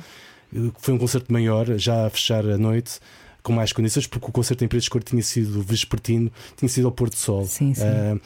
[0.80, 3.00] Foi um concerto maior, já a fechar a noite.
[3.42, 6.92] Com mais condições, porque o concerto em de Cor tinha sido vespertino, tinha sido ao
[6.92, 7.46] pôr do sol.
[7.46, 7.82] Sim, sim.
[7.84, 8.18] Ah,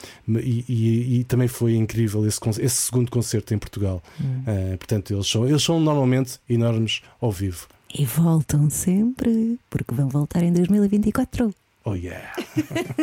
[0.42, 4.02] e, e- e também foi incrível esse, esse segundo concerto em Portugal.
[4.20, 4.42] Hum.
[4.48, 7.68] Ah, portanto, eles são, eles são normalmente enormes ao vivo.
[7.94, 11.54] E voltam sempre, porque vão voltar em 2024.
[11.86, 12.34] Oh yeah!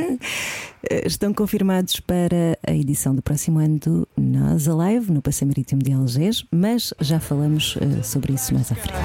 [1.04, 5.92] Estão confirmados para a edição do próximo ano do Nós Alive, no Passeio Marítimo de
[5.92, 8.98] Algés, mas já falamos eh, sobre isso mais à frente.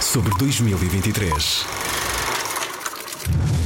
[0.00, 1.64] Sobre 2023.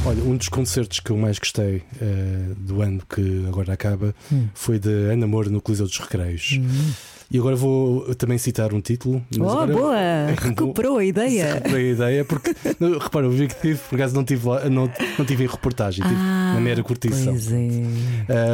[0.05, 4.47] Olha, um dos concertos que eu mais gostei eh, do ano que agora acaba Hum.
[4.53, 6.59] foi de Ana Moura no Coliseu dos Recreios.
[6.59, 6.91] Hum.
[7.29, 9.21] E agora vou também citar um título.
[9.35, 9.97] Oh, boa!
[10.39, 11.55] Recuperou a ideia.
[11.55, 14.89] Recuperei a ideia, porque não, repara, eu vi que tive, por acaso não tive, não,
[15.17, 17.33] não tive em reportagem, tive Ah, na mera curtição.
[17.33, 17.57] Pois é.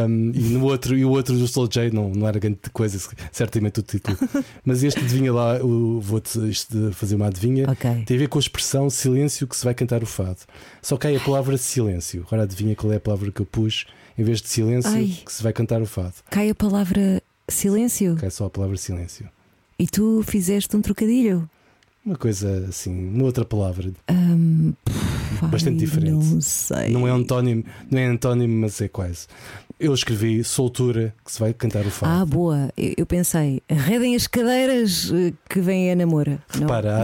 [0.07, 2.97] Um, e no outro, e o outro do Slow J não, não era grande coisa,
[3.31, 4.17] certamente o título.
[4.65, 6.39] Mas este adivinha lá, vou-te
[6.93, 7.69] fazer uma adivinha.
[7.69, 8.03] Ok.
[8.05, 10.39] Tem a ver com a expressão silêncio que se vai cantar o fado.
[10.81, 12.23] Só cai a palavra silêncio.
[12.27, 13.86] Agora adivinha qual é a palavra que eu pus
[14.17, 15.17] em vez de silêncio Ai.
[15.25, 16.13] que se vai cantar o fado.
[16.29, 19.27] Cai a palavra silêncio Cai só a palavra silêncio.
[19.77, 21.49] e tu fizeste um trocadilho.
[22.06, 23.89] Uma coisa assim, uma outra palavra.
[24.12, 26.25] Hum, pff, Bastante ai, diferente.
[26.25, 26.89] Não sei.
[26.89, 29.25] Não é antónimo, não é antónimo, mas é quase.
[29.84, 32.22] Eu escrevi soltura que se vai cantar o fado.
[32.22, 32.69] Ah, boa.
[32.78, 36.41] Eu, eu pensei, arredem as cadeiras eh, que vem a namora.
[36.50, 37.04] Repara,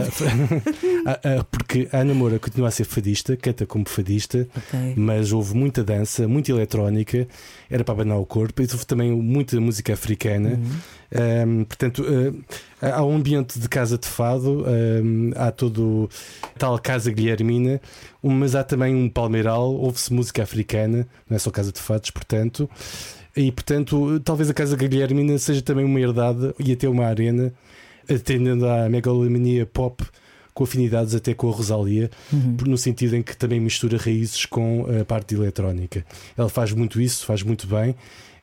[1.04, 4.94] há- há- porque a Ana Moura continua a ser fadista, canta como fadista, Ok.
[4.96, 7.28] mas houve muita dança, muita eletrónica,
[7.68, 10.58] era para abanar o corpo, e houve também muita música africana.
[11.12, 12.44] Um, portanto, uh,
[12.80, 16.08] há um ambiente de casa de fado, um, há todo
[16.56, 17.80] tal casa guilhermina,
[18.22, 22.70] mas há também um palmeiral, ouve-se música africana, não é só casa de fados, portanto.
[23.36, 27.52] E portanto, talvez a Casa Guilhermina seja também uma herdade e até uma arena,
[28.08, 30.04] atendendo à megalomania pop,
[30.52, 32.56] com afinidades até com a Rosalia, Uhum.
[32.66, 36.04] no sentido em que também mistura raízes com a parte eletrónica.
[36.36, 37.94] Ela faz muito isso, faz muito bem.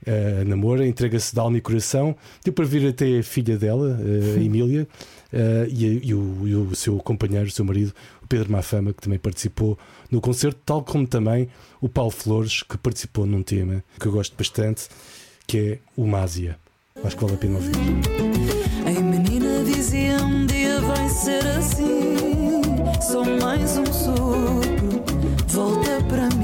[0.06, 2.16] Eh, namora, entrega-se de alma e coração.
[2.44, 4.88] Deu para vir até a filha dela, a Emília,
[5.32, 9.02] eh, e, e o, e o seu companheiro, o seu marido, o Pedro Mafama, que
[9.02, 9.78] também participou
[10.10, 11.50] no concerto, tal como também
[11.82, 14.88] o Paulo Flores, que participou num tema que eu gosto bastante,
[15.46, 16.58] que é o Másia.
[17.04, 17.76] Acho que vale a pena ouvir.
[18.86, 22.18] A menina dizia um dia vai ser assim.
[23.02, 25.04] Só mais um sopro,
[25.48, 26.37] volta para mim.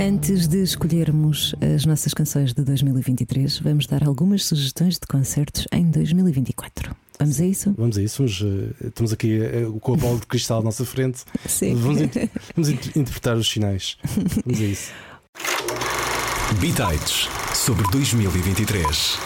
[0.00, 5.88] Antes de escolhermos as nossas canções de 2023, vamos dar algumas sugestões de concertos em
[5.88, 6.92] 2024.
[7.20, 7.72] Vamos a isso?
[7.78, 10.84] Vamos a isso, vamos, eh, estamos aqui eh, com a bola de cristal à nossa
[10.84, 11.20] frente.
[11.46, 11.76] Sim.
[11.76, 12.10] Vamos, in-
[12.56, 13.96] vamos in- interpretar os sinais.
[14.44, 14.90] Vamos a isso.
[16.60, 19.18] Bitites sobre 2023.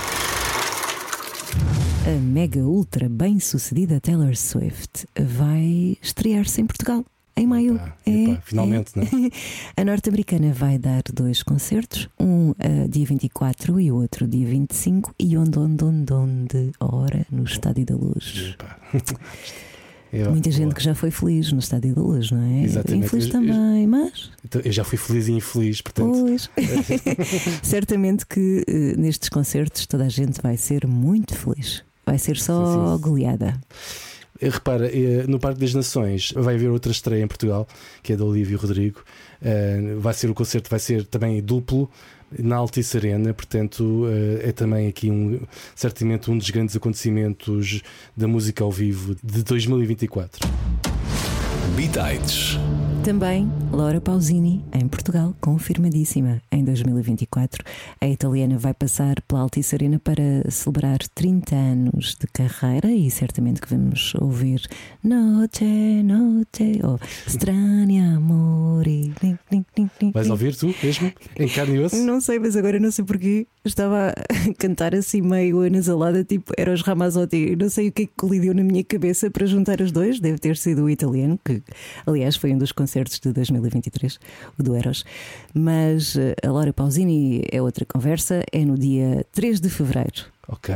[2.06, 7.02] A mega ultra bem sucedida Taylor Swift vai estrear-se em Portugal.
[7.36, 7.80] Em maio.
[8.04, 9.00] é, epá, finalmente, é.
[9.00, 9.30] não é?
[9.80, 15.14] A norte-americana vai dar dois concertos, um ah, dia 24 e o outro dia 25.
[15.18, 16.72] E onde, onde, onde, onde?
[16.78, 18.54] Ora, no Estádio da Luz.
[20.12, 20.74] É, Muita gente boa.
[20.74, 22.64] que já foi feliz no Estádio da Luz, não é?
[22.64, 23.06] Exatamente.
[23.06, 24.30] Infeliz Eu- também, mas.
[24.44, 26.12] Então, Eu já fui feliz e infeliz, portanto.
[26.20, 26.50] Pois.
[27.62, 31.82] Certamente que eh, nestes concertos toda a gente vai ser muito feliz.
[32.04, 33.58] Vai ser só goleada.
[34.42, 37.66] Eh, Repara, eh, no Parque das Nações vai haver outra estreia em Portugal,
[38.02, 39.02] que é da Olívio Rodrigo.
[39.40, 41.88] Eh, Vai ser o concerto, vai ser também duplo
[42.38, 44.06] na Altice Arena, portanto
[44.42, 45.38] é também aqui um,
[45.74, 47.82] certamente um dos grandes acontecimentos
[48.16, 50.48] da música ao vivo de 2024.
[51.76, 52.56] Bitites.
[53.04, 56.40] Também Laura Pausini, em Portugal, confirmadíssima.
[56.52, 57.64] Em 2024,
[58.00, 63.60] a italiana vai passar pela Altice Arena para celebrar 30 anos de carreira e certamente
[63.60, 64.68] que vamos ouvir
[65.02, 69.12] Noche, Noche, ou Strani Amori.
[70.14, 71.12] Vais ouvir tu mesmo?
[71.36, 71.96] Em carne e osso?
[71.96, 73.48] Não sei, mas agora não sei porquê.
[73.64, 77.56] Estava a cantar assim meio anasalada, tipo era os Ramazotti.
[77.56, 80.20] Não sei o que é que colidiu na minha cabeça para juntar os dois.
[80.20, 81.62] Deve ter sido o italiano, que
[82.06, 84.18] aliás foi um dos concertos de 2023,
[84.58, 85.04] o do Eros.
[85.54, 90.32] Mas eh, a Laura Pausini é outra conversa, é no dia 3 de fevereiro.
[90.48, 90.74] Ok.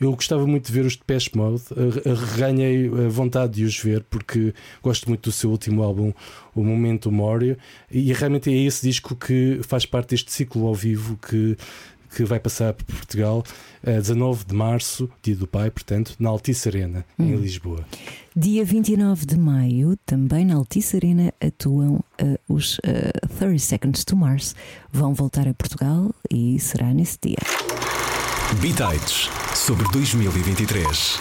[0.00, 1.62] Eu gostava muito de ver os de Depeche Mode.
[1.70, 6.12] Eh, eh, Reganhei a vontade de os ver porque gosto muito do seu último álbum,
[6.54, 7.58] O Momento Memória,
[7.90, 11.56] e realmente é esse disco que faz parte deste ciclo ao vivo que,
[12.14, 13.42] que vai passar por Portugal
[13.86, 17.38] a 19 de março, dia do pai, portanto, na Altice Arena, em Hum.
[17.40, 17.84] Lisboa.
[18.36, 24.16] Dia 29 de maio, também na Altice Arena, atuam eh, os eh, 30 Seconds to
[24.16, 24.54] Mars.
[24.92, 27.38] Vão voltar a Portugal e será nesse dia.
[28.60, 31.18] Bitites sobre 2023.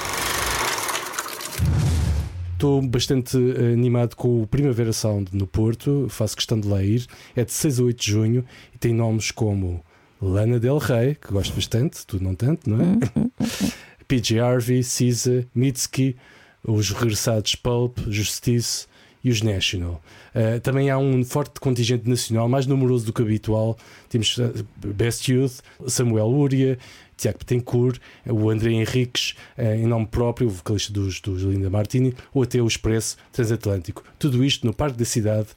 [2.53, 7.05] Estou bastante eh, animado com o Primavera Sound no Porto, faço questão de lá ir.
[7.35, 9.83] É de 6 a 8 de junho e tem nomes como
[10.23, 13.45] Lana Del Rey, que gosto bastante, tu não tanto, não é?
[14.07, 16.15] PJ Harvey, Cisa, Mitski,
[16.63, 18.87] os regressados Pulp, Justice
[19.23, 20.01] e os National.
[20.33, 23.77] Eh, também há um forte contingente nacional, mais numeroso do que habitual.
[24.09, 26.77] Temos eh, Best Youth, Samuel Uria,
[27.17, 32.13] Tiago Betancourt, o André Henriques, eh, em nome próprio, o vocalista dos, dos Linda Martini,
[32.33, 34.03] ou até o Expresso Transatlântico.
[34.17, 35.49] Tudo isto no Parque da Cidade,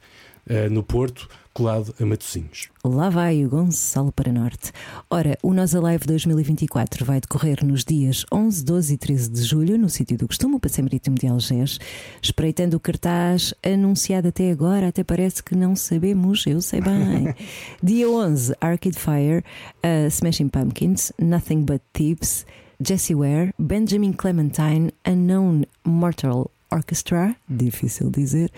[0.47, 2.69] eh, no Porto, colado a Matosinhos.
[2.85, 4.71] Lá vai o Gonçalo para Norte.
[5.09, 9.75] Ora, o Nós Alive 2024 vai decorrer nos dias 11, 12 e 13 de julho,
[9.75, 11.79] no sítio do costume, o Passeio Marítimo de Algés.
[12.21, 17.33] Espreitando o cartaz anunciado até agora, até parece que não sabemos, eu sei bem.
[17.81, 19.43] Dia 11, Arcade Fire,
[19.83, 22.45] uh, Smashing Pumpkins, Nothing But Thieves,
[22.79, 28.51] Jessie Ware, Benjamin Clementine, Unknown Mortal Orchestra, difícil dizer,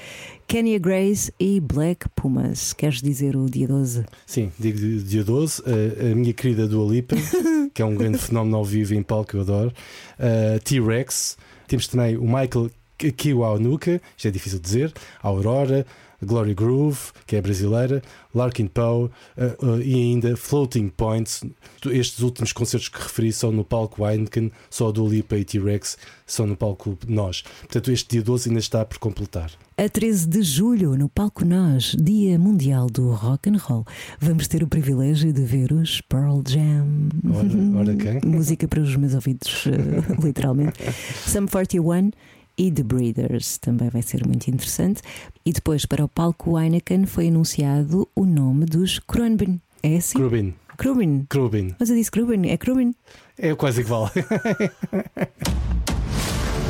[0.47, 2.73] Kenya Grace e Black Pumas.
[2.73, 4.05] Queres dizer o dia 12?
[4.25, 7.15] Sim, digo di- dia 12, a, a minha querida Dua Lipa,
[7.73, 9.71] que é um grande fenómeno ao vivo em palco que eu adoro,
[10.17, 11.37] a T-Rex,
[11.67, 12.71] temos também o Michael
[13.15, 15.85] Kiwanuka, isto é difícil de dizer, Aurora,
[16.21, 18.01] Glory Groove, que é brasileira,
[18.33, 21.43] Larkin Poe eh, eh, e ainda Floating Points.
[21.85, 25.97] Estes últimos concertos que referi são no palco Heineken, só a Dua Lipa e T-Rex
[26.25, 27.43] são no palco Nós.
[27.61, 29.51] Portanto, este dia 12 ainda está por completar.
[29.77, 33.85] A 13 de julho, no Palco Nós, Dia Mundial do Rock and Roll,
[34.19, 36.85] vamos ter o privilégio de ver os Pearl Jam.
[37.33, 38.19] Ora- ora quem?
[38.29, 40.77] Música para os meus ouvidos, eh, literalmente.
[41.25, 42.11] Sum 41
[42.59, 45.01] e The Breeders também vai ser muito interessante.
[45.45, 49.61] E depois, para o palco Heineken, foi anunciado o nome dos Kronben.
[49.81, 50.19] É assim?
[50.19, 50.53] Krubin.
[50.75, 51.25] Krubin.
[51.29, 51.73] Krubin.
[51.79, 52.93] Mas eu disse Krubin, é Krubin.
[53.37, 54.11] É quase igual.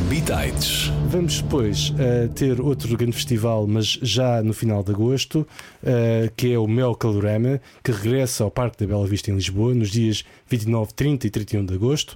[0.07, 0.91] Bitites.
[1.07, 5.47] Vamos depois eh, ter outro grande festival, mas já no final de agosto,
[5.83, 9.73] eh, que é o Mel Calorama, que regressa ao Parque da Bela Vista em Lisboa
[9.73, 12.15] nos dias 29, 30 e 31 de agosto.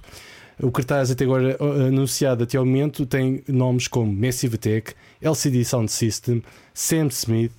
[0.62, 5.64] O cartaz até agora eh, anunciado até ao momento tem nomes como Massive Attack, LCD
[5.64, 6.42] Sound System,
[6.72, 7.52] Sam Smith,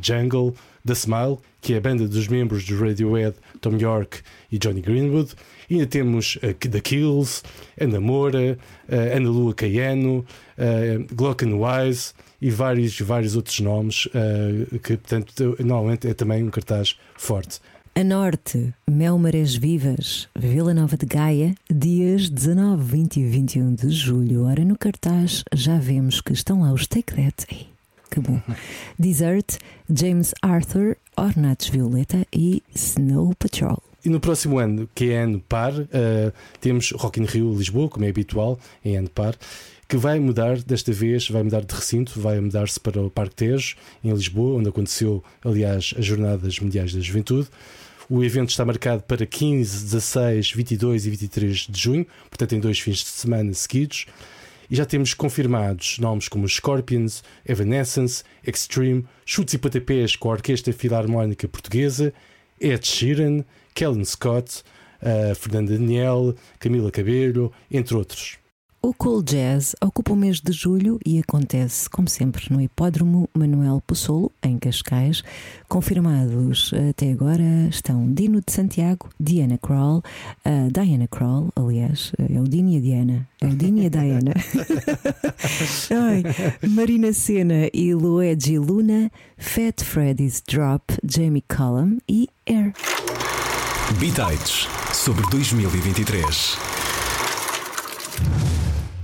[0.00, 0.54] Jungle,
[0.86, 4.20] The Smile, que é a banda dos membros do Radiohead, Tom York
[4.52, 5.34] e Johnny Greenwood.
[5.68, 7.42] E ainda temos uh, The Kills,
[7.80, 8.56] Ana Moura,
[8.88, 10.24] uh, Ana Lua Caiano,
[10.56, 16.96] uh, Glockenwise e vários, vários outros nomes uh, que, portanto, normalmente é também um cartaz
[17.16, 17.58] forte.
[17.98, 23.88] A norte, Mel Marés Vivas, Vila Nova de Gaia, dias 19, 20 e 21 de
[23.88, 24.44] julho.
[24.44, 27.46] Ora, no cartaz já vemos que estão lá os Take That.
[27.50, 27.68] Ei,
[28.10, 28.38] que bom.
[29.00, 29.56] Desert,
[29.88, 33.82] James Arthur, Ornatos Violeta e Snow Patrol.
[34.04, 35.86] E no próximo ano, que é ano par, uh,
[36.60, 39.34] temos Rock in Rio Lisboa, como é habitual, em ano par.
[39.88, 43.76] que vai mudar desta vez, vai mudar de recinto, vai mudar-se para o Parque Tejo,
[44.04, 47.48] em Lisboa, onde aconteceu, aliás, as Jornadas Mundiais da Juventude.
[48.08, 52.78] O evento está marcado para 15, 16, 22 e 23 de junho, portanto, em dois
[52.78, 54.06] fins de semana seguidos.
[54.70, 60.72] E já temos confirmados nomes como Scorpions, Evanescence, Extreme, Chutes e Pontapés com a Orquestra
[60.72, 62.12] Filarmónica Portuguesa,
[62.60, 63.44] Ed Sheeran,
[63.74, 64.62] Kellen Scott,
[65.00, 68.38] a Fernanda Daniel, Camila Cabello, entre outros.
[68.82, 73.82] O Cool Jazz ocupa o mês de julho e acontece, como sempre, no Hipódromo Manuel
[73.84, 75.24] Possolo, em Cascais.
[75.68, 80.02] Confirmados até agora estão Dino de Santiago, Diana Kroll,
[80.44, 83.28] a Diana Kroll, aliás, é o Dino e a Diana.
[83.40, 84.32] É o Dino e a Diana.
[85.90, 86.22] Ai,
[86.68, 92.72] Marina Senna e Luigi Luna, Fat Freddy's Drop, Jamie Cullum e Air.
[93.98, 96.75] Bitites sobre 2023.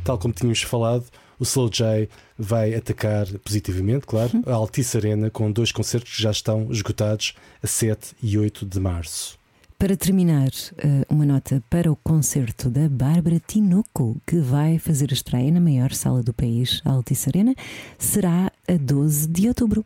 [0.04, 1.04] Tal como tínhamos falado,
[1.38, 6.30] o Slow J vai atacar positivamente, claro, a Altice Arena com dois concertos que já
[6.30, 9.38] estão esgotados a 7 e 8 de março.
[9.78, 15.14] Para terminar, eh, uma nota para o concerto da Bárbara Tinoco, que vai fazer a
[15.14, 17.54] estreia na maior sala do país, a Altice Arena,
[17.98, 19.84] será a 12 de outubro.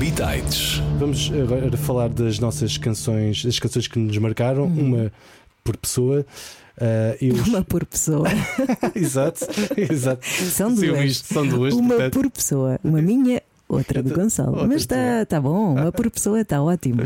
[0.00, 0.78] Bitites.
[0.98, 5.12] Vamos agora falar das nossas canções, das canções que nos marcaram, uma
[5.62, 6.26] por pessoa.
[6.80, 8.28] Ah, eu- Uma por pessoa.
[8.94, 10.26] exato, exato.
[10.26, 11.04] São duas.
[11.04, 11.74] isto, são duas.
[11.74, 12.80] Uma portanto, por pessoa.
[12.82, 14.52] Uma minha, outra do Gonçalo.
[14.52, 17.02] outra Mas está tá bom, uma por pessoa está ótimo.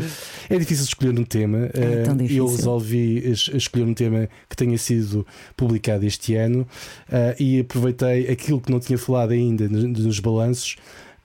[0.49, 1.69] É difícil escolher um tema.
[1.73, 2.37] É tão eh, difícil.
[2.45, 5.25] Eu resolvi es- escolher um tema que tenha sido
[5.57, 6.65] publicado este ano
[7.11, 10.77] eh, e aproveitei aquilo que não tinha falado ainda nos balanços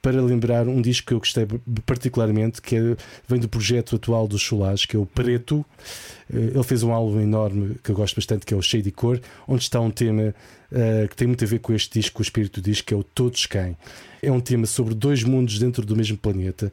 [0.03, 1.47] para lembrar um disco que eu gostei
[1.85, 2.97] particularmente, que é-
[3.29, 5.65] vem do projeto atual do Cholage, que é o Preto.
[6.33, 9.21] Eh, Ele fez um álbum enorme que eu gosto bastante, que é o Shady Cor,
[9.47, 10.35] onde está um tema
[10.73, 12.95] eh, que tem muito a ver com este disco, com o espírito do disco, que
[12.95, 13.77] é o Todos Quem.
[14.23, 16.73] É um tema sobre dois mundos dentro do mesmo planeta.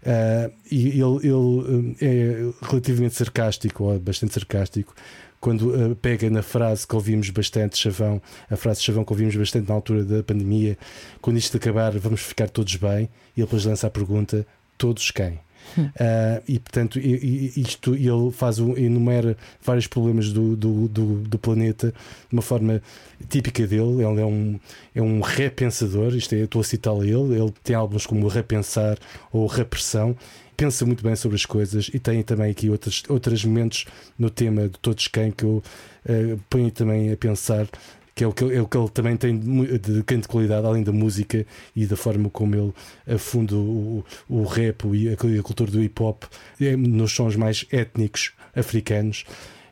[0.00, 4.94] Uh, e ele, ele, uh, é relativamente sarcástico, ou bastante sarcástico,
[5.40, 8.20] quando uh, pega na frase que ouvimos bastante, chavão,
[8.50, 10.76] a frase chavão que ouvimos bastante na altura da pandemia,
[11.20, 15.38] quando isto acabar, vamos ficar todos bem, e ele depois lança a pergunta: todos quem?
[15.76, 21.88] Uh, e portanto, isto ele faz um, enumera vários problemas do, do, do, do planeta
[21.88, 22.82] de uma forma
[23.28, 24.02] típica dele.
[24.02, 24.58] Ele é um,
[24.94, 26.14] é um repensador.
[26.14, 27.38] Isto é, estou a a ele.
[27.38, 28.98] Ele tem álbuns como Repensar
[29.32, 30.16] ou Repressão.
[30.58, 33.84] Pensa muito bem sobre as coisas e tem também aqui outros, outros momentos
[34.18, 35.62] no tema de Todos Quem que eu
[36.04, 37.68] uh, ponho também a pensar
[38.12, 40.90] que é o que, é o que ele também tem de, grande qualidade, além da
[40.90, 41.46] música
[41.76, 42.74] e da forma como ele
[43.06, 46.24] afunda o, o rap e a, a cultura do hip hop
[46.60, 49.24] é, nos sons mais étnicos africanos.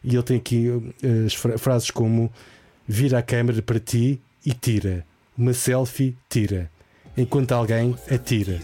[0.04, 0.68] E ele tem aqui
[1.02, 2.32] eh, as fra- frases como:
[2.86, 5.04] vira a câmera para ti e tira,
[5.36, 6.70] uma selfie, tira,
[7.16, 8.60] enquanto alguém atira.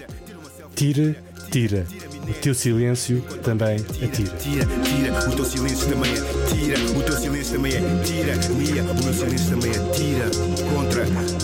[0.77, 1.17] Tira,
[1.53, 1.87] tira,
[2.27, 4.37] o teu silêncio também atira.
[4.39, 8.83] Tira, tira, o teu silêncio também é tira, o teu silêncio também é tira, Mia,
[8.83, 10.31] o meu silêncio também é tira
[10.75, 11.42] contra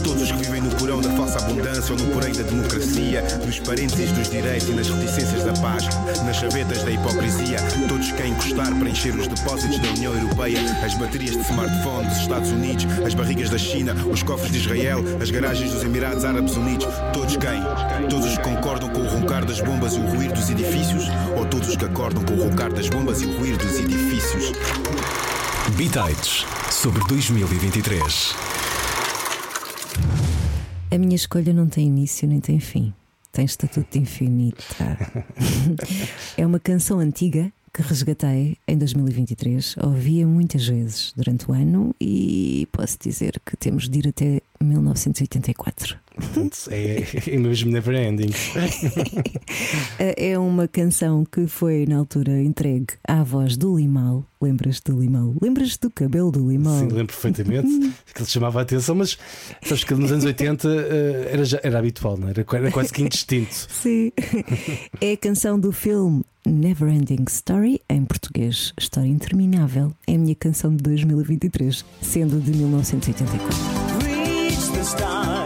[0.98, 4.88] porão da falsa abundância ou no porém da democracia, nos parênteses dos direitos e nas
[4.88, 5.84] reticências da paz,
[6.24, 10.94] nas chavetas da hipocrisia, todos quem encostar para encher os depósitos da União Europeia, as
[10.94, 15.30] baterias de smartphone dos Estados Unidos, as barrigas da China, os cofres de Israel, as
[15.30, 17.62] garagens dos Emirados Árabes Unidos, todos quem?
[18.08, 21.04] Todos os que concordam com o roncar das bombas e o ruir dos edifícios,
[21.36, 24.52] ou todos os que acordam com o roncar das bombas e o ruir dos edifícios?
[25.76, 28.57] Bitites sobre 2023.
[30.90, 32.94] A minha escolha não tem início nem tem fim.
[33.30, 34.96] Tem estatuto de infinita.
[36.36, 39.76] é uma canção antiga que resgatei em 2023.
[39.84, 45.96] Ouvia muitas vezes durante o ano e posso dizer que temos de ir até 1984.
[46.16, 48.30] Portanto, é, é mesmo never ending.
[49.98, 54.24] É uma canção que foi na altura entregue à voz do Limal.
[54.40, 55.34] Lembras-te do Limal?
[55.40, 56.78] Lembras-te do cabelo do Limal?
[56.80, 57.68] Sim, lembro perfeitamente
[58.14, 59.18] que ele chamava a atenção, mas
[59.62, 62.30] sabes que nos anos 80 eh, era, já- era habitual, não é?
[62.30, 63.66] era, era quase que indistinto.
[63.68, 64.12] Sim.
[65.00, 69.92] É a canção do filme Never Ending Story, em português, História Interminável.
[70.06, 75.37] É a minha canção de 2023, sendo de 1984.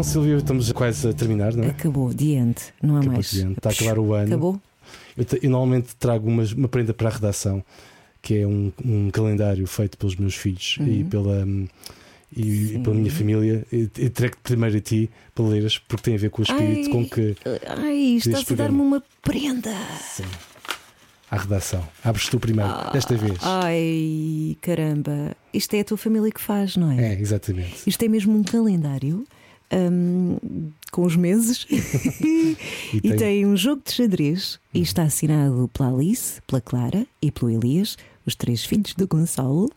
[0.00, 1.68] Então, Silvia, estamos quase a terminar, não é?
[1.68, 3.30] Acabou, diante, não há Acabou mais.
[3.30, 4.26] de ano, Está a acabar o ano.
[4.28, 4.60] Acabou?
[5.16, 7.62] Eu, eu normalmente trago uma, uma prenda para a redação,
[8.22, 11.08] que é um, um calendário feito pelos meus filhos e Uhum.
[11.08, 11.44] pela.
[11.44, 11.66] hum,
[12.34, 16.14] E, e pela minha família, e, e trago primeiro a ti para leres, porque tem
[16.14, 17.36] a ver com o espírito Ai, com que
[17.66, 19.74] Ai, Deste estás a dar-me uma prenda.
[21.30, 21.86] a redação.
[22.04, 23.36] Abres tu primeiro, desta vez.
[23.42, 25.36] Ai, caramba.
[25.52, 27.14] Isto é a tua família que faz, não é?
[27.14, 27.82] É, exatamente.
[27.86, 29.24] Isto é mesmo um calendário
[29.72, 31.66] hum, com os meses
[32.92, 33.46] e, tem- tem...
[33.46, 37.96] um jogo de xadrez e está assinado pela Alice, pela Clara e pelo Elias,
[38.26, 39.70] os três filhos do Gonçalo.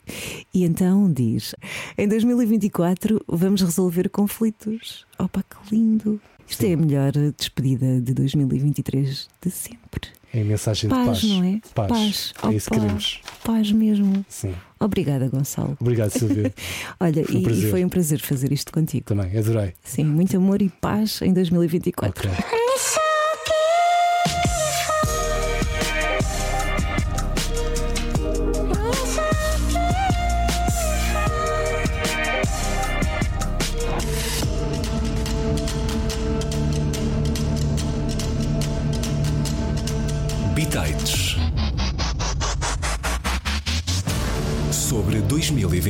[0.54, 1.56] E então diz:
[1.98, 5.06] em 2024 vamos resolver conflitos.
[5.18, 6.20] Opa, que lindo!
[6.48, 10.10] Isto é a melhor despedida de 2023 de sempre.
[10.34, 11.24] É a mensagem de Paz, paz.
[11.24, 11.62] não é?
[11.74, 12.34] Paz.
[12.44, 12.82] Oh, É isso que paz.
[12.82, 13.22] queremos.
[13.44, 14.26] Paz mesmo.
[14.28, 14.54] Sim.
[14.84, 15.78] Obrigada, Gonçalo.
[15.80, 16.54] Obrigado, Silvia.
[17.00, 19.06] Olha, Foi um e- e, foi um prazer fazer isto contigo.
[19.06, 19.74] Também, adorei.
[19.84, 22.30] Sim, muito amor e paz em 2024.
[22.30, 22.98] Bitites.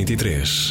[0.04, 0.63] 2023.